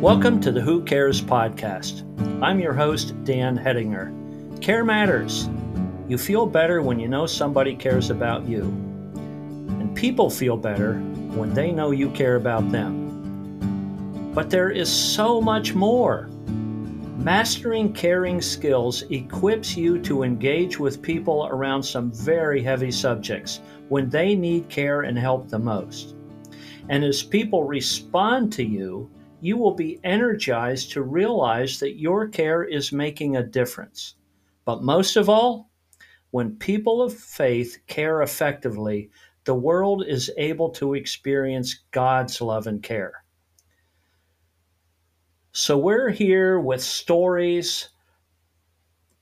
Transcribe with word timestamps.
Welcome 0.00 0.40
to 0.40 0.50
the 0.50 0.62
Who 0.62 0.82
Cares 0.82 1.20
podcast. 1.20 2.06
I'm 2.42 2.58
your 2.58 2.72
host, 2.72 3.12
Dan 3.24 3.58
Hedinger. 3.58 4.62
Care 4.62 4.82
matters. 4.82 5.50
You 6.08 6.16
feel 6.16 6.46
better 6.46 6.80
when 6.80 6.98
you 6.98 7.06
know 7.06 7.26
somebody 7.26 7.76
cares 7.76 8.08
about 8.08 8.48
you. 8.48 8.62
And 8.62 9.94
people 9.94 10.30
feel 10.30 10.56
better 10.56 10.94
when 11.34 11.52
they 11.52 11.70
know 11.70 11.90
you 11.90 12.08
care 12.12 12.36
about 12.36 12.72
them. 12.72 14.32
But 14.34 14.48
there 14.48 14.70
is 14.70 14.90
so 14.90 15.38
much 15.38 15.74
more. 15.74 16.30
Mastering 17.18 17.92
caring 17.92 18.40
skills 18.40 19.02
equips 19.10 19.76
you 19.76 20.00
to 20.00 20.22
engage 20.22 20.78
with 20.78 21.02
people 21.02 21.46
around 21.50 21.82
some 21.82 22.10
very 22.10 22.62
heavy 22.62 22.90
subjects 22.90 23.60
when 23.90 24.08
they 24.08 24.34
need 24.34 24.66
care 24.70 25.02
and 25.02 25.18
help 25.18 25.50
the 25.50 25.58
most. 25.58 26.14
And 26.88 27.04
as 27.04 27.22
people 27.22 27.64
respond 27.64 28.50
to 28.54 28.64
you, 28.64 29.10
you 29.42 29.56
will 29.56 29.74
be 29.74 30.00
energized 30.04 30.92
to 30.92 31.02
realize 31.02 31.80
that 31.80 31.98
your 31.98 32.28
care 32.28 32.62
is 32.64 32.92
making 32.92 33.36
a 33.36 33.42
difference. 33.42 34.14
But 34.64 34.82
most 34.82 35.16
of 35.16 35.28
all, 35.28 35.70
when 36.30 36.56
people 36.56 37.02
of 37.02 37.14
faith 37.14 37.78
care 37.86 38.22
effectively, 38.22 39.10
the 39.44 39.54
world 39.54 40.04
is 40.06 40.30
able 40.36 40.70
to 40.70 40.94
experience 40.94 41.82
God's 41.90 42.40
love 42.40 42.66
and 42.66 42.82
care. 42.82 43.24
So 45.52 45.78
we're 45.78 46.10
here 46.10 46.60
with 46.60 46.82
stories 46.82 47.88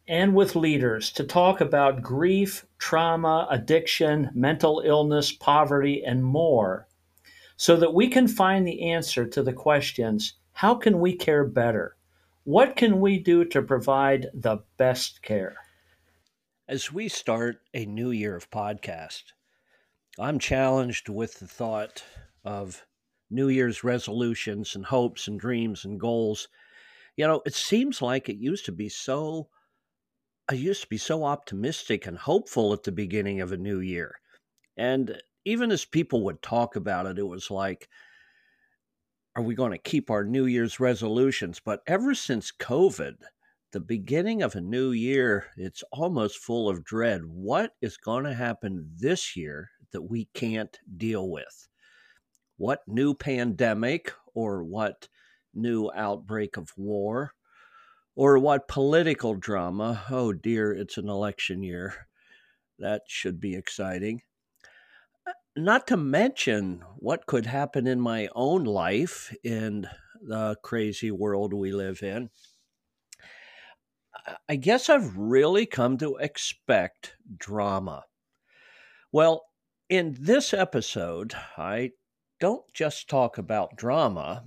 and 0.08 0.34
with 0.34 0.56
leaders 0.56 1.12
to 1.12 1.24
talk 1.24 1.60
about 1.60 2.02
grief, 2.02 2.66
trauma, 2.78 3.46
addiction, 3.50 4.30
mental 4.34 4.82
illness, 4.84 5.32
poverty, 5.32 6.02
and 6.04 6.24
more 6.24 6.87
so 7.58 7.76
that 7.76 7.92
we 7.92 8.08
can 8.08 8.28
find 8.28 8.66
the 8.66 8.88
answer 8.88 9.26
to 9.26 9.42
the 9.42 9.52
questions 9.52 10.34
how 10.52 10.74
can 10.74 10.98
we 10.98 11.14
care 11.14 11.44
better? 11.44 11.96
What 12.44 12.74
can 12.74 13.00
we 13.00 13.18
do 13.18 13.44
to 13.44 13.62
provide 13.62 14.26
the 14.34 14.58
best 14.76 15.22
care? 15.22 15.56
As 16.66 16.92
we 16.92 17.08
start 17.08 17.60
a 17.74 17.84
new 17.84 18.10
year 18.10 18.34
of 18.34 18.50
podcast, 18.50 19.22
I'm 20.18 20.38
challenged 20.38 21.08
with 21.08 21.38
the 21.38 21.46
thought 21.46 22.02
of 22.44 22.84
New 23.30 23.48
Year's 23.48 23.84
resolutions 23.84 24.74
and 24.74 24.84
hopes 24.84 25.28
and 25.28 25.38
dreams 25.38 25.84
and 25.84 26.00
goals. 26.00 26.48
You 27.16 27.26
know, 27.26 27.42
it 27.46 27.54
seems 27.54 28.02
like 28.02 28.28
it 28.28 28.38
used 28.38 28.64
to 28.64 28.72
be 28.72 28.88
so 28.88 29.48
I 30.48 30.54
used 30.54 30.82
to 30.82 30.88
be 30.88 30.98
so 30.98 31.24
optimistic 31.24 32.06
and 32.06 32.18
hopeful 32.18 32.72
at 32.72 32.84
the 32.84 32.92
beginning 32.92 33.40
of 33.40 33.52
a 33.52 33.56
new 33.56 33.80
year. 33.80 34.18
And 34.76 35.20
even 35.48 35.72
as 35.72 35.86
people 35.86 36.24
would 36.24 36.42
talk 36.42 36.76
about 36.76 37.06
it, 37.06 37.18
it 37.18 37.26
was 37.26 37.50
like, 37.50 37.88
are 39.34 39.42
we 39.42 39.54
going 39.54 39.72
to 39.72 39.78
keep 39.78 40.10
our 40.10 40.22
New 40.22 40.44
Year's 40.44 40.78
resolutions? 40.78 41.58
But 41.58 41.80
ever 41.86 42.14
since 42.14 42.52
COVID, 42.52 43.14
the 43.72 43.80
beginning 43.80 44.42
of 44.42 44.54
a 44.54 44.60
new 44.60 44.90
year, 44.90 45.46
it's 45.56 45.82
almost 45.90 46.38
full 46.38 46.68
of 46.68 46.84
dread. 46.84 47.22
What 47.24 47.72
is 47.80 47.96
going 47.96 48.24
to 48.24 48.34
happen 48.34 48.90
this 48.94 49.36
year 49.36 49.70
that 49.92 50.02
we 50.02 50.26
can't 50.34 50.76
deal 50.98 51.30
with? 51.30 51.68
What 52.58 52.80
new 52.86 53.14
pandemic 53.14 54.12
or 54.34 54.62
what 54.62 55.08
new 55.54 55.90
outbreak 55.94 56.58
of 56.58 56.72
war 56.76 57.32
or 58.14 58.38
what 58.38 58.68
political 58.68 59.34
drama? 59.34 60.04
Oh 60.10 60.34
dear, 60.34 60.72
it's 60.72 60.98
an 60.98 61.08
election 61.08 61.62
year. 61.62 62.06
That 62.78 63.02
should 63.06 63.40
be 63.40 63.56
exciting 63.56 64.20
not 65.64 65.86
to 65.88 65.96
mention 65.96 66.82
what 66.96 67.26
could 67.26 67.46
happen 67.46 67.86
in 67.86 68.00
my 68.00 68.28
own 68.34 68.64
life 68.64 69.34
in 69.42 69.86
the 70.20 70.56
crazy 70.62 71.10
world 71.10 71.52
we 71.54 71.72
live 71.72 72.02
in. 72.02 72.30
I 74.48 74.56
guess 74.56 74.88
I've 74.88 75.16
really 75.16 75.64
come 75.66 75.96
to 75.98 76.16
expect 76.16 77.14
drama. 77.36 78.04
Well, 79.10 79.46
in 79.88 80.16
this 80.20 80.52
episode, 80.52 81.34
I 81.56 81.92
don't 82.40 82.64
just 82.74 83.08
talk 83.08 83.38
about 83.38 83.76
drama, 83.76 84.44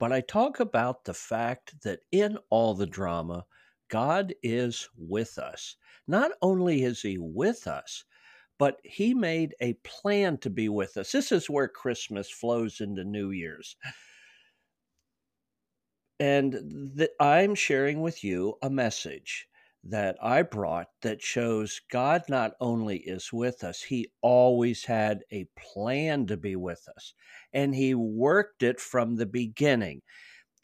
but 0.00 0.12
I 0.12 0.22
talk 0.22 0.60
about 0.60 1.04
the 1.04 1.14
fact 1.14 1.80
that 1.82 2.00
in 2.10 2.36
all 2.50 2.74
the 2.74 2.86
drama, 2.86 3.44
God 3.88 4.34
is 4.42 4.88
with 4.96 5.38
us. 5.38 5.76
Not 6.08 6.32
only 6.42 6.82
is 6.82 7.00
He 7.00 7.16
with 7.18 7.66
us, 7.66 8.04
but 8.62 8.78
he 8.84 9.12
made 9.12 9.56
a 9.60 9.72
plan 9.82 10.38
to 10.38 10.48
be 10.48 10.68
with 10.68 10.96
us. 10.96 11.10
This 11.10 11.32
is 11.32 11.50
where 11.50 11.66
Christmas 11.66 12.30
flows 12.30 12.80
into 12.80 13.02
New 13.02 13.32
Year's. 13.32 13.74
And 16.20 16.92
th- 16.96 17.10
I'm 17.18 17.56
sharing 17.56 18.02
with 18.02 18.22
you 18.22 18.54
a 18.62 18.70
message 18.70 19.48
that 19.82 20.16
I 20.22 20.42
brought 20.42 20.86
that 21.00 21.20
shows 21.20 21.80
God 21.90 22.22
not 22.28 22.52
only 22.60 22.98
is 22.98 23.32
with 23.32 23.64
us, 23.64 23.82
He 23.82 24.12
always 24.20 24.84
had 24.84 25.24
a 25.32 25.48
plan 25.58 26.28
to 26.28 26.36
be 26.36 26.54
with 26.54 26.88
us, 26.96 27.14
and 27.52 27.74
He 27.74 27.96
worked 27.96 28.62
it 28.62 28.78
from 28.78 29.16
the 29.16 29.26
beginning. 29.26 30.02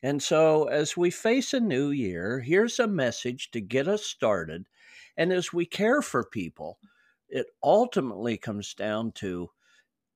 And 0.05 0.23
so, 0.23 0.67
as 0.67 0.97
we 0.97 1.11
face 1.11 1.53
a 1.53 1.59
new 1.59 1.91
year, 1.91 2.39
here's 2.39 2.79
a 2.79 2.87
message 2.87 3.51
to 3.51 3.61
get 3.61 3.89
us 3.89 4.05
started. 4.05 4.69
And 5.17 5.33
as 5.33 5.53
we 5.53 5.67
care 5.67 6.01
for 6.01 6.23
people, 6.23 6.79
it 7.29 7.47
ultimately 7.63 8.37
comes 8.37 8.75
down 8.75 9.13
to 9.13 9.51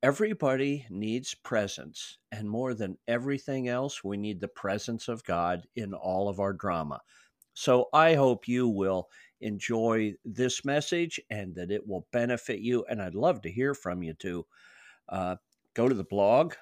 everybody 0.03 0.87
needs 0.91 1.34
presence. 1.34 2.19
And 2.33 2.49
more 2.49 2.75
than 2.75 2.99
everything 3.06 3.69
else, 3.69 4.03
we 4.03 4.17
need 4.17 4.41
the 4.41 4.49
presence 4.49 5.09
of 5.09 5.25
God 5.25 5.67
in 5.77 5.95
all 5.95 6.28
of 6.28 6.41
our 6.41 6.53
drama. 6.53 7.00
So 7.55 7.89
I 7.93 8.15
hope 8.15 8.49
you 8.49 8.69
will 8.69 9.09
enjoy 9.41 10.15
this 10.25 10.65
message 10.65 11.21
and 11.31 11.55
that 11.55 11.71
it 11.71 11.87
will 11.87 12.06
benefit 12.12 12.61
you. 12.61 12.84
And 12.89 13.03
I'd 13.03 13.15
love 13.15 13.43
to 13.43 13.50
hear 13.50 13.75
from 13.75 14.03
you 14.03 14.15
too. 14.15 14.47
Uh, 15.09 15.37
go 15.75 15.89
to 15.89 15.94
the 15.94 16.05
blog 16.05 16.55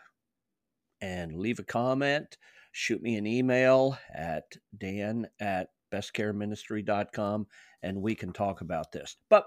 and 1.00 1.36
leave 1.36 1.58
a 1.58 1.64
comment. 1.64 2.36
Shoot 2.72 3.02
me 3.02 3.16
an 3.16 3.26
email 3.26 3.98
at 4.14 4.44
dan 4.76 5.28
at 5.40 5.68
bestcareministry.com 5.92 7.46
and 7.82 8.02
we 8.02 8.14
can 8.14 8.32
talk 8.32 8.60
about 8.60 8.92
this. 8.92 9.16
But 9.28 9.46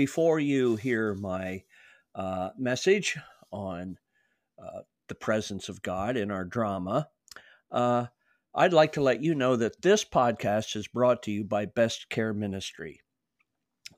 before 0.00 0.40
you 0.40 0.76
hear 0.76 1.14
my 1.14 1.62
uh, 2.14 2.48
message 2.56 3.18
on 3.52 3.98
uh, 4.58 4.80
the 5.08 5.14
presence 5.14 5.68
of 5.68 5.82
God 5.82 6.16
in 6.16 6.30
our 6.30 6.46
drama, 6.46 7.10
uh, 7.70 8.06
I'd 8.54 8.72
like 8.72 8.92
to 8.92 9.02
let 9.02 9.22
you 9.22 9.34
know 9.34 9.56
that 9.56 9.82
this 9.82 10.02
podcast 10.02 10.74
is 10.74 10.88
brought 10.88 11.22
to 11.24 11.30
you 11.30 11.44
by 11.44 11.66
Best 11.66 12.08
Care 12.08 12.32
Ministry. 12.32 13.02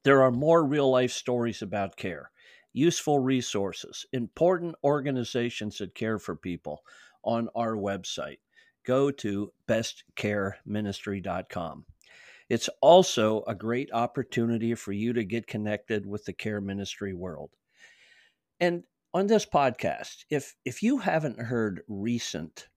There 0.02 0.24
are 0.24 0.32
more 0.32 0.66
real 0.66 0.90
life 0.90 1.12
stories 1.12 1.62
about 1.62 1.94
care, 1.94 2.32
useful 2.72 3.20
resources, 3.20 4.04
important 4.12 4.74
organizations 4.82 5.78
that 5.78 5.94
care 5.94 6.18
for 6.18 6.34
people 6.34 6.82
on 7.22 7.48
our 7.54 7.76
website. 7.76 8.38
Go 8.84 9.12
to 9.12 9.52
bestcareministry.com. 9.68 11.86
It's 12.52 12.68
also 12.82 13.44
a 13.44 13.54
great 13.54 13.90
opportunity 13.94 14.74
for 14.74 14.92
you 14.92 15.14
to 15.14 15.24
get 15.24 15.46
connected 15.46 16.04
with 16.04 16.26
the 16.26 16.34
care 16.34 16.60
ministry 16.60 17.14
world. 17.14 17.48
And 18.60 18.84
on 19.14 19.26
this 19.26 19.46
podcast, 19.46 20.26
if 20.28 20.54
if 20.62 20.82
you 20.82 20.98
haven't 20.98 21.40
heard 21.40 21.80
recent 21.88 22.68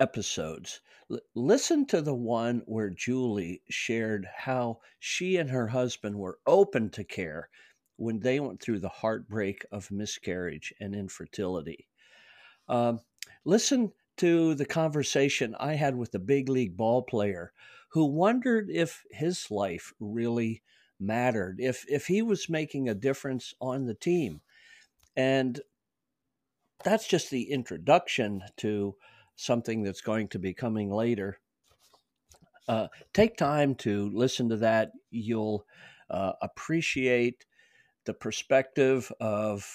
episodes, 0.00 0.80
l- 1.10 1.20
listen 1.34 1.84
to 1.88 2.00
the 2.00 2.14
one 2.14 2.62
where 2.64 2.88
Julie 2.88 3.60
shared 3.68 4.26
how 4.34 4.80
she 4.98 5.36
and 5.36 5.50
her 5.50 5.66
husband 5.68 6.18
were 6.18 6.38
open 6.46 6.88
to 6.92 7.04
care 7.04 7.50
when 7.96 8.20
they 8.20 8.40
went 8.40 8.62
through 8.62 8.78
the 8.78 8.88
heartbreak 8.88 9.66
of 9.70 9.90
miscarriage 9.90 10.72
and 10.80 10.94
infertility. 10.94 11.86
Um, 12.68 13.00
listen 13.44 13.92
to 14.16 14.54
the 14.54 14.64
conversation 14.64 15.54
I 15.60 15.74
had 15.74 15.94
with 15.94 16.12
the 16.12 16.18
big 16.18 16.48
league 16.48 16.74
ball 16.74 17.02
player 17.02 17.52
who 17.88 18.04
wondered 18.04 18.68
if 18.70 19.04
his 19.10 19.50
life 19.50 19.92
really 19.98 20.62
mattered, 21.00 21.58
if 21.60 21.84
if 21.88 22.06
he 22.06 22.22
was 22.22 22.48
making 22.48 22.88
a 22.88 22.94
difference 22.94 23.54
on 23.60 23.86
the 23.86 23.94
team. 23.94 24.40
And 25.16 25.60
that's 26.84 27.08
just 27.08 27.30
the 27.30 27.50
introduction 27.50 28.42
to 28.58 28.94
something 29.36 29.82
that's 29.82 30.00
going 30.00 30.28
to 30.28 30.38
be 30.38 30.54
coming 30.54 30.90
later. 30.90 31.38
Uh, 32.68 32.88
take 33.14 33.36
time 33.36 33.74
to 33.74 34.10
listen 34.10 34.48
to 34.50 34.56
that. 34.56 34.92
You'll 35.10 35.64
uh, 36.10 36.32
appreciate 36.42 37.46
the 38.04 38.14
perspective 38.14 39.10
of 39.20 39.66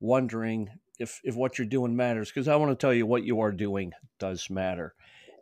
wondering 0.00 0.70
if, 0.98 1.20
if 1.24 1.36
what 1.36 1.58
you're 1.58 1.66
doing 1.66 1.94
matters. 1.94 2.30
Because 2.30 2.48
I 2.48 2.56
want 2.56 2.70
to 2.70 2.76
tell 2.76 2.94
you 2.94 3.06
what 3.06 3.24
you 3.24 3.40
are 3.40 3.52
doing 3.52 3.92
does 4.18 4.48
matter. 4.48 4.94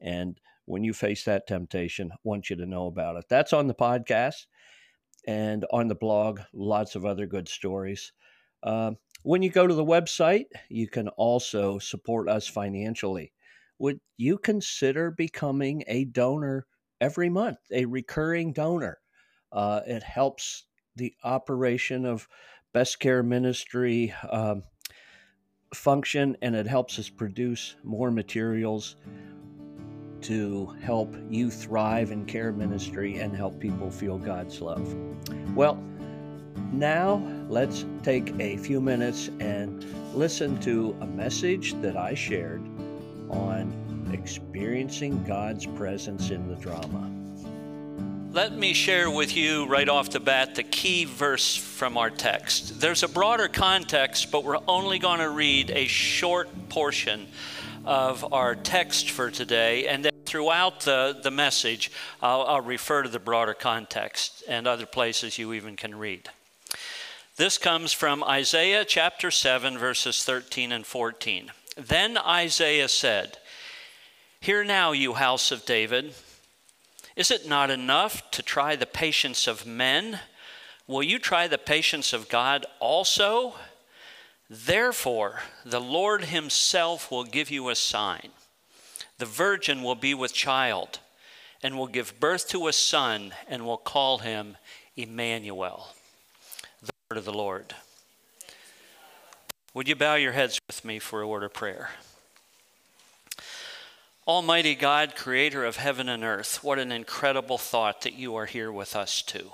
And 0.02 0.40
when 0.70 0.84
you 0.84 0.92
face 0.92 1.24
that 1.24 1.48
temptation, 1.48 2.10
I 2.12 2.16
want 2.22 2.48
you 2.48 2.56
to 2.56 2.66
know 2.66 2.86
about 2.86 3.16
it. 3.16 3.24
That's 3.28 3.52
on 3.52 3.66
the 3.66 3.74
podcast 3.74 4.46
and 5.26 5.66
on 5.72 5.88
the 5.88 5.96
blog, 5.96 6.40
lots 6.52 6.94
of 6.94 7.04
other 7.04 7.26
good 7.26 7.48
stories. 7.48 8.12
Uh, 8.62 8.92
when 9.22 9.42
you 9.42 9.50
go 9.50 9.66
to 9.66 9.74
the 9.74 9.84
website, 9.84 10.46
you 10.68 10.88
can 10.88 11.08
also 11.08 11.78
support 11.78 12.28
us 12.28 12.46
financially. 12.46 13.32
would 13.78 13.98
you 14.16 14.38
consider 14.38 15.10
becoming 15.10 15.82
a 15.88 16.04
donor 16.04 16.66
every 17.00 17.30
month, 17.30 17.58
a 17.72 17.84
recurring 17.86 18.52
donor? 18.52 18.98
Uh, 19.50 19.80
it 19.86 20.02
helps 20.02 20.66
the 20.96 21.12
operation 21.24 22.04
of 22.04 22.28
Best 22.72 23.00
Care 23.00 23.22
Ministry 23.22 24.14
um, 24.30 24.62
function 25.74 26.36
and 26.42 26.54
it 26.54 26.66
helps 26.66 26.98
us 26.98 27.08
produce 27.08 27.76
more 27.82 28.10
materials 28.10 28.96
to 30.22 30.74
help 30.82 31.14
you 31.28 31.50
thrive 31.50 32.10
in 32.10 32.24
care 32.24 32.52
ministry 32.52 33.18
and 33.18 33.34
help 33.34 33.58
people 33.58 33.90
feel 33.90 34.18
God's 34.18 34.60
love. 34.60 34.94
Well, 35.54 35.82
now 36.72 37.22
let's 37.48 37.84
take 38.02 38.38
a 38.38 38.56
few 38.56 38.80
minutes 38.80 39.30
and 39.40 39.84
listen 40.14 40.58
to 40.60 40.96
a 41.00 41.06
message 41.06 41.74
that 41.82 41.96
I 41.96 42.14
shared 42.14 42.62
on 43.30 44.10
experiencing 44.12 45.22
God's 45.24 45.66
presence 45.66 46.30
in 46.30 46.48
the 46.48 46.56
drama. 46.56 47.10
Let 48.32 48.52
me 48.52 48.74
share 48.74 49.10
with 49.10 49.36
you 49.36 49.66
right 49.66 49.88
off 49.88 50.10
the 50.10 50.20
bat 50.20 50.54
the 50.54 50.62
key 50.62 51.04
verse 51.04 51.56
from 51.56 51.96
our 51.96 52.10
text. 52.10 52.80
There's 52.80 53.02
a 53.02 53.08
broader 53.08 53.48
context, 53.48 54.30
but 54.30 54.44
we're 54.44 54.60
only 54.68 55.00
going 55.00 55.18
to 55.18 55.30
read 55.30 55.72
a 55.72 55.88
short 55.88 56.48
portion 56.68 57.26
of 57.84 58.32
our 58.32 58.54
text 58.54 59.10
for 59.10 59.30
today. 59.32 59.88
And 59.88 60.09
throughout 60.30 60.82
the, 60.82 61.18
the 61.20 61.30
message, 61.30 61.90
I'll, 62.22 62.42
I'll 62.42 62.60
refer 62.60 63.02
to 63.02 63.08
the 63.08 63.18
broader 63.18 63.52
context 63.52 64.44
and 64.46 64.64
other 64.64 64.86
places 64.86 65.38
you 65.38 65.52
even 65.52 65.74
can 65.74 65.98
read. 65.98 66.28
This 67.36 67.58
comes 67.58 67.92
from 67.92 68.22
Isaiah 68.22 68.84
chapter 68.84 69.32
7, 69.32 69.76
verses 69.76 70.22
13 70.22 70.70
and 70.70 70.86
14. 70.86 71.50
Then 71.76 72.16
Isaiah 72.16 72.86
said, 72.86 73.38
Hear 74.40 74.62
now, 74.62 74.92
you 74.92 75.14
house 75.14 75.50
of 75.50 75.66
David. 75.66 76.14
Is 77.16 77.32
it 77.32 77.48
not 77.48 77.68
enough 77.68 78.30
to 78.30 78.42
try 78.42 78.76
the 78.76 78.86
patience 78.86 79.48
of 79.48 79.66
men? 79.66 80.20
Will 80.86 81.02
you 81.02 81.18
try 81.18 81.48
the 81.48 81.58
patience 81.58 82.12
of 82.12 82.28
God 82.28 82.66
also? 82.78 83.54
Therefore, 84.48 85.40
the 85.64 85.80
Lord 85.80 86.26
Himself 86.26 87.10
will 87.10 87.24
give 87.24 87.50
you 87.50 87.68
a 87.68 87.74
sign. 87.74 88.30
The 89.20 89.26
virgin 89.26 89.82
will 89.82 89.96
be 89.96 90.14
with 90.14 90.32
child 90.32 90.98
and 91.62 91.76
will 91.76 91.88
give 91.88 92.18
birth 92.18 92.48
to 92.48 92.68
a 92.68 92.72
son 92.72 93.34
and 93.46 93.66
will 93.66 93.76
call 93.76 94.16
him 94.16 94.56
Emmanuel. 94.96 95.88
The 96.82 96.92
word 97.10 97.18
of 97.18 97.26
the 97.26 97.32
Lord. 97.34 97.74
Would 99.74 99.88
you 99.88 99.94
bow 99.94 100.14
your 100.14 100.32
heads 100.32 100.58
with 100.66 100.86
me 100.86 100.98
for 100.98 101.20
a 101.20 101.28
word 101.28 101.42
of 101.42 101.52
prayer? 101.52 101.90
Almighty 104.26 104.74
God, 104.74 105.14
creator 105.14 105.66
of 105.66 105.76
heaven 105.76 106.08
and 106.08 106.24
earth, 106.24 106.64
what 106.64 106.78
an 106.78 106.90
incredible 106.90 107.58
thought 107.58 108.00
that 108.00 108.14
you 108.14 108.36
are 108.36 108.46
here 108.46 108.72
with 108.72 108.96
us 108.96 109.20
too. 109.20 109.50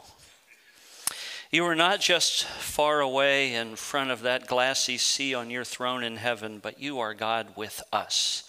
You 1.50 1.64
are 1.64 1.74
not 1.74 2.00
just 2.00 2.44
far 2.44 3.00
away 3.00 3.52
in 3.52 3.74
front 3.74 4.12
of 4.12 4.22
that 4.22 4.46
glassy 4.46 4.96
sea 4.96 5.34
on 5.34 5.50
your 5.50 5.64
throne 5.64 6.04
in 6.04 6.18
heaven, 6.18 6.60
but 6.60 6.80
you 6.80 7.00
are 7.00 7.14
God 7.14 7.48
with 7.56 7.82
us. 7.92 8.44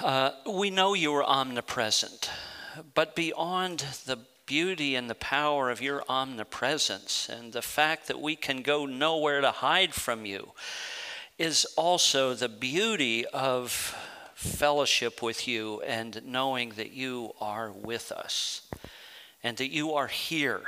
Uh, 0.00 0.30
we 0.50 0.70
know 0.70 0.94
you 0.94 1.14
are 1.14 1.24
omnipresent, 1.24 2.30
but 2.94 3.14
beyond 3.14 3.84
the 4.06 4.18
beauty 4.46 4.94
and 4.94 5.08
the 5.08 5.14
power 5.14 5.70
of 5.70 5.80
your 5.80 6.02
omnipresence 6.08 7.28
and 7.28 7.52
the 7.52 7.62
fact 7.62 8.08
that 8.08 8.20
we 8.20 8.36
can 8.36 8.62
go 8.62 8.86
nowhere 8.86 9.40
to 9.40 9.50
hide 9.50 9.94
from 9.94 10.26
you, 10.26 10.52
is 11.38 11.64
also 11.76 12.34
the 12.34 12.48
beauty 12.48 13.26
of 13.26 13.96
fellowship 14.34 15.22
with 15.22 15.48
you 15.48 15.80
and 15.82 16.22
knowing 16.24 16.70
that 16.70 16.92
you 16.92 17.32
are 17.40 17.72
with 17.72 18.12
us 18.12 18.68
and 19.42 19.56
that 19.56 19.70
you 19.70 19.92
are 19.94 20.06
here 20.06 20.62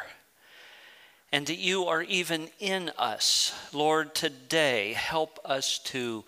and 1.32 1.46
that 1.46 1.58
you 1.58 1.84
are 1.84 2.02
even 2.02 2.48
in 2.58 2.90
us. 2.96 3.52
Lord, 3.72 4.14
today 4.14 4.92
help 4.94 5.38
us 5.44 5.78
to 5.80 6.24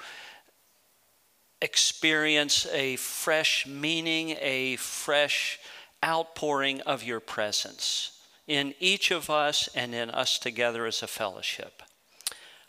experience 1.60 2.66
a 2.72 2.96
fresh 2.96 3.66
meaning, 3.66 4.36
a 4.40 4.76
fresh 4.76 5.58
outpouring 6.04 6.80
of 6.82 7.02
your 7.02 7.20
presence 7.20 8.20
in 8.46 8.74
each 8.80 9.10
of 9.10 9.28
us 9.28 9.68
and 9.74 9.94
in 9.94 10.10
us 10.10 10.38
together 10.38 10.86
as 10.86 11.02
a 11.02 11.06
fellowship. 11.06 11.82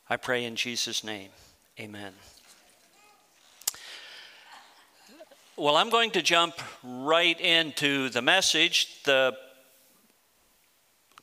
I 0.10 0.18
pray 0.18 0.44
in 0.44 0.56
Jesus' 0.56 1.04
name. 1.04 1.30
Amen. 1.80 2.14
Well, 5.56 5.76
I'm 5.76 5.90
going 5.90 6.12
to 6.12 6.22
jump 6.22 6.56
right 6.84 7.40
into 7.40 8.10
the 8.10 8.22
message. 8.22 9.04
The 9.04 9.36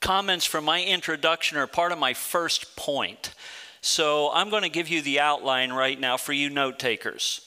comments 0.00 0.44
from 0.44 0.64
my 0.64 0.84
introduction 0.84 1.58
are 1.58 1.66
part 1.66 1.90
of 1.90 1.98
my 1.98 2.14
first 2.14 2.76
point. 2.76 3.34
So 3.80 4.30
I'm 4.32 4.50
going 4.50 4.62
to 4.62 4.68
give 4.68 4.88
you 4.88 5.02
the 5.02 5.20
outline 5.20 5.72
right 5.72 5.98
now 5.98 6.16
for 6.16 6.32
you 6.32 6.50
note 6.50 6.78
takers. 6.78 7.40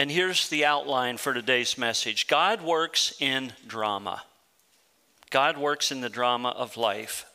And 0.00 0.10
here's 0.10 0.48
the 0.48 0.64
outline 0.64 1.18
for 1.18 1.34
today's 1.34 1.76
message 1.76 2.26
God 2.26 2.62
works 2.62 3.12
in 3.20 3.52
drama. 3.66 4.22
God 5.28 5.58
works 5.58 5.92
in 5.92 6.00
the 6.00 6.08
drama 6.08 6.54
of 6.56 6.78
life. 6.78 7.26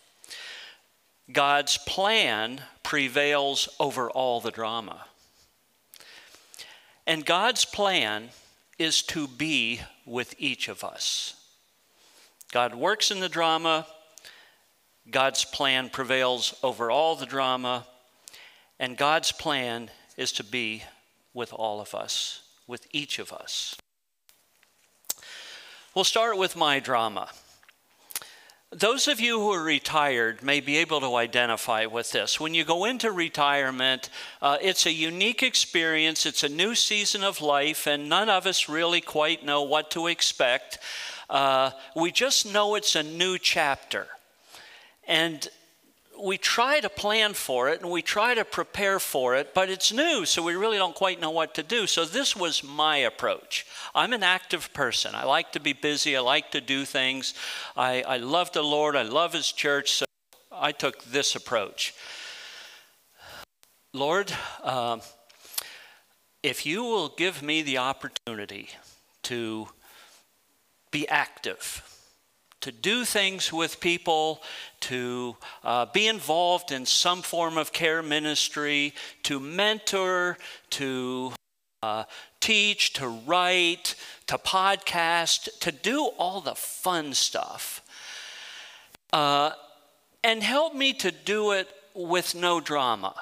God's 1.32 1.78
plan 1.78 2.60
prevails 2.82 3.70
over 3.80 4.10
all 4.10 4.42
the 4.42 4.50
drama. 4.50 5.06
And 7.06 7.24
God's 7.24 7.66
plan 7.66 8.30
is 8.80 9.04
to 9.04 9.28
be 9.28 9.82
with 10.04 10.34
each 10.40 10.68
of 10.68 10.84
us. 10.84 11.36
God 12.52 12.74
works 12.74 13.12
in 13.12 13.20
the 13.20 13.30
drama, 13.30 13.86
God's 15.12 15.46
plan 15.46 15.90
prevails 15.90 16.56
over 16.64 16.90
all 16.90 17.16
the 17.16 17.28
drama, 17.28 17.86
and 18.80 18.98
God's 18.98 19.32
plan 19.32 19.92
is 20.18 20.32
to 20.32 20.44
be 20.44 20.82
with 21.32 21.54
all 21.54 21.80
of 21.80 21.94
us, 21.94 22.42
with 22.68 22.88
each 22.92 23.20
of 23.20 23.32
us. 23.32 23.76
We'll 25.94 26.04
start 26.04 26.38
with 26.38 26.56
my 26.56 26.80
drama. 26.80 27.30
Those 28.72 29.08
of 29.08 29.22
you 29.22 29.40
who 29.40 29.52
are 29.52 29.64
retired 29.64 30.44
may 30.44 30.60
be 30.60 30.76
able 30.78 31.00
to 31.00 31.16
identify 31.16 31.86
with 31.86 32.12
this. 32.12 32.42
When 32.42 32.54
you 32.54 32.66
go 32.66 32.84
into 32.84 33.10
retirement, 33.12 34.10
uh, 34.42 34.58
it's 34.62 34.86
a 34.86 34.92
unique 34.92 35.44
experience, 35.44 36.26
it's 36.26 36.44
a 36.44 36.50
new 36.50 36.76
season 36.76 37.24
of 37.24 37.42
life, 37.42 37.88
and 37.88 38.10
none 38.10 38.30
of 38.30 38.46
us 38.46 38.68
really 38.68 39.00
quite 39.00 39.46
know 39.46 39.62
what 39.62 39.92
to 39.92 40.08
expect. 40.08 40.80
Uh, 41.30 41.72
we 41.96 42.12
just 42.12 42.52
know 42.52 42.76
it's 42.76 42.96
a 42.96 43.04
new 43.04 43.38
chapter. 43.38 44.08
And 45.08 45.48
we 46.22 46.38
try 46.38 46.80
to 46.80 46.90
plan 46.90 47.34
for 47.34 47.70
it 47.70 47.82
and 47.82 47.90
we 47.90 48.02
try 48.02 48.34
to 48.34 48.46
prepare 48.46 49.00
for 49.00 49.36
it, 49.36 49.54
but 49.54 49.70
it's 49.70 49.92
new, 49.92 50.26
so 50.26 50.42
we 50.42 50.56
really 50.56 50.78
don't 50.78 50.96
quite 50.96 51.20
know 51.20 51.32
what 51.32 51.54
to 51.56 51.64
do. 51.64 51.88
So, 51.88 52.06
this 52.06 52.36
was 52.36 52.64
my 52.64 52.98
approach. 52.98 53.66
I'm 53.94 54.14
an 54.14 54.24
active 54.24 54.74
person. 54.74 55.16
I 55.16 55.26
like 55.26 55.52
to 55.54 55.60
be 55.60 55.74
busy, 55.74 56.16
I 56.16 56.22
like 56.22 56.52
to 56.52 56.62
do 56.62 56.86
things. 56.86 57.34
I, 57.76 58.02
I 58.02 58.18
love 58.18 58.52
the 58.52 58.64
Lord, 58.64 58.96
I 58.96 59.04
love 59.04 59.34
His 59.34 59.52
church, 59.52 59.94
so 59.94 60.06
I 60.52 60.72
took 60.72 61.04
this 61.04 61.36
approach. 61.36 61.94
Lord, 63.94 64.32
uh, 64.64 65.00
if 66.44 66.66
you 66.66 66.84
will 66.84 67.10
give 67.10 67.42
me 67.42 67.62
the 67.62 67.78
opportunity 67.78 68.70
to 69.24 69.70
be 70.92 71.08
active, 71.08 71.95
to 72.66 72.72
do 72.72 73.06
things 73.06 73.54
with 73.54 73.80
people, 73.80 74.42
to 74.80 75.38
uh, 75.64 75.86
be 75.94 76.08
involved 76.08 76.72
in 76.72 76.84
some 76.84 77.22
form 77.22 77.60
of 77.60 77.72
care 77.72 78.02
ministry, 78.02 78.92
to 79.22 79.40
mentor, 79.40 80.36
to 80.72 81.32
uh, 81.84 82.06
teach, 82.40 82.94
to 82.94 83.08
write, 83.08 83.94
to 84.26 84.40
podcast, 84.40 85.60
to 85.60 85.72
do 85.72 86.06
all 86.18 86.42
the 86.42 86.56
fun 86.56 87.14
stuff. 87.14 87.84
Uh, 89.14 89.52
and 90.24 90.42
help 90.42 90.74
me 90.74 90.92
to 90.92 91.12
do 91.12 91.52
it 91.52 91.70
with 91.94 92.34
no 92.34 92.60
drama. 92.60 93.14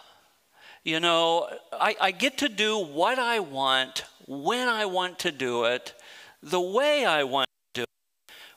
You 0.85 1.01
know, 1.01 1.49
I, 1.73 1.97
I 1.99 2.11
get 2.11 2.37
to 2.37 2.47
do 2.47 2.77
what 2.77 3.19
I 3.19 3.41
want, 3.41 4.05
when 4.25 4.69
I 4.69 4.85
want 4.85 5.19
to 5.19 5.33
do 5.33 5.65
it, 5.65 5.93
the 6.41 6.61
way 6.61 7.03
I 7.03 7.25
want 7.25 7.49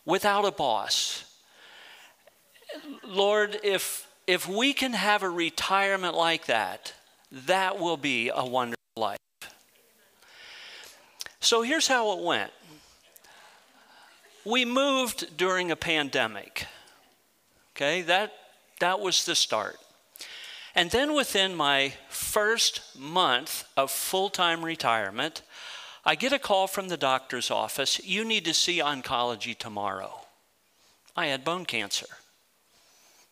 without 0.07 0.47
a 0.47 0.53
boss. 0.53 1.25
Lord, 3.05 3.59
if, 3.63 4.09
if 4.27 4.49
we 4.49 4.73
can 4.73 4.95
have 4.95 5.23
a 5.23 5.29
retirement 5.29 6.15
like 6.15 6.47
that, 6.47 6.95
that 7.31 7.79
will 7.79 7.97
be 7.97 8.31
a 8.35 8.47
wonderful 8.47 8.77
life. 8.97 9.19
So 11.41 11.63
here's 11.63 11.89
how 11.89 12.19
it 12.19 12.25
went 12.25 12.53
we 14.45 14.65
moved 14.65 15.37
during 15.37 15.71
a 15.71 15.77
pandemic. 15.77 16.67
Okay, 17.75 18.03
that, 18.03 18.33
that 18.79 19.01
was 19.01 19.25
the 19.25 19.35
start. 19.35 19.77
And 20.75 20.91
then 20.91 21.15
within 21.15 21.55
my 21.55 21.95
first 22.09 22.81
month 22.97 23.65
of 23.77 23.91
full 23.91 24.31
time 24.31 24.65
retirement, 24.65 25.43
I 26.09 26.15
get 26.15 26.33
a 26.33 26.39
call 26.39 26.69
from 26.69 26.87
the 26.87 26.97
doctor's 26.97 27.51
office 27.51 28.01
you 28.05 28.25
need 28.25 28.45
to 28.45 28.55
see 28.55 28.79
oncology 28.79 29.59
tomorrow. 29.59 30.21
I 31.17 31.27
had 31.27 31.45
bone 31.45 31.65
cancer. 31.65 32.07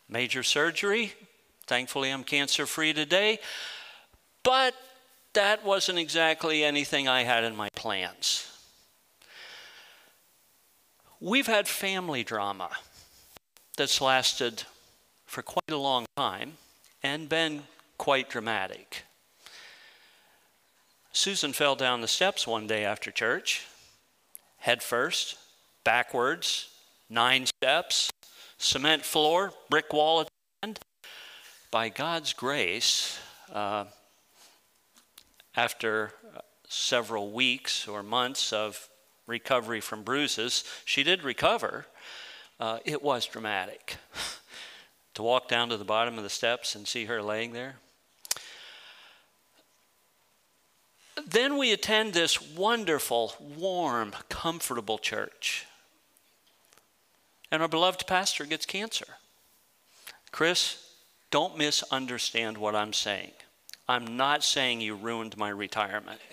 Major 0.09 0.43
surgery. 0.43 1.13
Thankfully, 1.67 2.11
I'm 2.11 2.25
cancer 2.25 2.65
free 2.65 2.91
today. 2.91 3.39
But 4.43 4.75
that 5.33 5.63
wasn't 5.63 5.99
exactly 5.99 6.65
anything 6.65 7.07
I 7.07 7.23
had 7.23 7.45
in 7.45 7.55
my 7.55 7.69
plans. 7.75 8.51
We've 11.21 11.47
had 11.47 11.69
family 11.69 12.25
drama 12.25 12.71
that's 13.77 14.01
lasted 14.01 14.63
for 15.25 15.41
quite 15.41 15.71
a 15.71 15.77
long 15.77 16.05
time 16.17 16.53
and 17.01 17.29
been 17.29 17.63
quite 17.97 18.29
dramatic. 18.29 19.03
Susan 21.15 21.53
fell 21.53 21.77
down 21.77 22.01
the 22.01 22.09
steps 22.09 22.45
one 22.45 22.67
day 22.67 22.83
after 22.83 23.09
church, 23.09 23.65
head 24.57 24.83
first, 24.83 25.37
backwards, 25.85 26.67
nine 27.09 27.45
steps, 27.45 28.11
cement 28.57 29.01
floor, 29.01 29.53
brick 29.69 29.93
wall 29.93 30.19
at 30.19 30.27
the 30.27 30.67
end. 30.67 30.79
By 31.71 31.87
God's 31.87 32.33
grace, 32.33 33.17
uh, 33.53 33.85
after 35.55 36.11
several 36.67 37.31
weeks 37.31 37.87
or 37.87 38.03
months 38.03 38.51
of 38.51 38.89
recovery 39.25 39.79
from 39.79 40.03
bruises, 40.03 40.65
she 40.83 41.01
did 41.01 41.23
recover. 41.23 41.85
Uh, 42.59 42.79
it 42.83 43.01
was 43.01 43.25
dramatic 43.25 43.95
to 45.13 45.23
walk 45.23 45.47
down 45.47 45.69
to 45.69 45.77
the 45.77 45.85
bottom 45.85 46.17
of 46.17 46.25
the 46.25 46.29
steps 46.29 46.75
and 46.75 46.85
see 46.85 47.05
her 47.05 47.21
laying 47.21 47.53
there. 47.53 47.77
Then 51.27 51.57
we 51.57 51.71
attend 51.71 52.13
this 52.13 52.41
wonderful, 52.41 53.33
warm, 53.39 54.13
comfortable 54.29 54.97
church. 54.97 55.65
And 57.51 57.61
our 57.61 57.67
beloved 57.67 58.05
pastor 58.05 58.45
gets 58.45 58.65
cancer. 58.65 59.05
Chris, 60.31 60.83
don't 61.31 61.57
misunderstand 61.57 62.57
what 62.57 62.75
I'm 62.75 62.93
saying. 62.93 63.31
I'm 63.87 64.17
not 64.17 64.43
saying 64.43 64.81
you 64.81 64.95
ruined 64.95 65.37
my 65.37 65.49
retirement. 65.49 66.19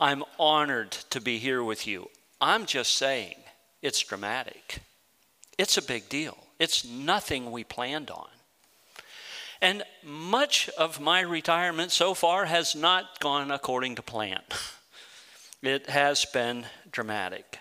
I'm 0.00 0.24
honored 0.38 0.92
to 1.10 1.20
be 1.20 1.38
here 1.38 1.62
with 1.62 1.86
you. 1.86 2.10
I'm 2.40 2.66
just 2.66 2.94
saying 2.94 3.36
it's 3.82 4.00
dramatic. 4.00 4.80
It's 5.56 5.76
a 5.76 5.82
big 5.82 6.08
deal. 6.08 6.36
It's 6.58 6.84
nothing 6.84 7.50
we 7.50 7.64
planned 7.64 8.10
on. 8.10 8.28
And 9.64 9.82
much 10.02 10.68
of 10.76 11.00
my 11.00 11.20
retirement 11.20 11.90
so 11.90 12.12
far 12.12 12.44
has 12.44 12.74
not 12.74 13.18
gone 13.18 13.50
according 13.50 13.94
to 13.94 14.02
plan. 14.02 14.42
It 15.62 15.88
has 15.88 16.26
been 16.26 16.66
dramatic. 16.92 17.60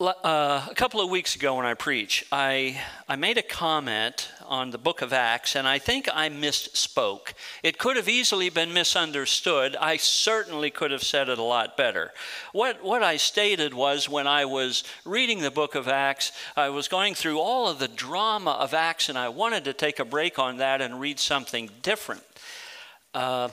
Uh, 0.00 0.64
a 0.70 0.74
couple 0.76 1.00
of 1.00 1.10
weeks 1.10 1.34
ago 1.34 1.56
when 1.56 1.66
I 1.66 1.74
preached, 1.74 2.22
I, 2.30 2.80
I 3.08 3.16
made 3.16 3.36
a 3.36 3.42
comment 3.42 4.30
on 4.46 4.70
the 4.70 4.78
book 4.78 5.02
of 5.02 5.12
Acts, 5.12 5.56
and 5.56 5.66
I 5.66 5.80
think 5.80 6.08
I 6.14 6.28
misspoke. 6.28 7.32
It 7.64 7.78
could 7.78 7.96
have 7.96 8.08
easily 8.08 8.48
been 8.48 8.72
misunderstood. 8.72 9.74
I 9.74 9.96
certainly 9.96 10.70
could 10.70 10.92
have 10.92 11.02
said 11.02 11.28
it 11.28 11.40
a 11.40 11.42
lot 11.42 11.76
better. 11.76 12.12
What, 12.52 12.84
what 12.84 13.02
I 13.02 13.16
stated 13.16 13.74
was 13.74 14.08
when 14.08 14.28
I 14.28 14.44
was 14.44 14.84
reading 15.04 15.40
the 15.40 15.50
book 15.50 15.74
of 15.74 15.88
Acts, 15.88 16.30
I 16.56 16.68
was 16.68 16.86
going 16.86 17.16
through 17.16 17.40
all 17.40 17.66
of 17.66 17.80
the 17.80 17.88
drama 17.88 18.52
of 18.52 18.74
Acts, 18.74 19.08
and 19.08 19.18
I 19.18 19.30
wanted 19.30 19.64
to 19.64 19.72
take 19.72 19.98
a 19.98 20.04
break 20.04 20.38
on 20.38 20.58
that 20.58 20.80
and 20.80 21.00
read 21.00 21.18
something 21.18 21.70
different. 21.82 22.22
Uh, 23.14 23.48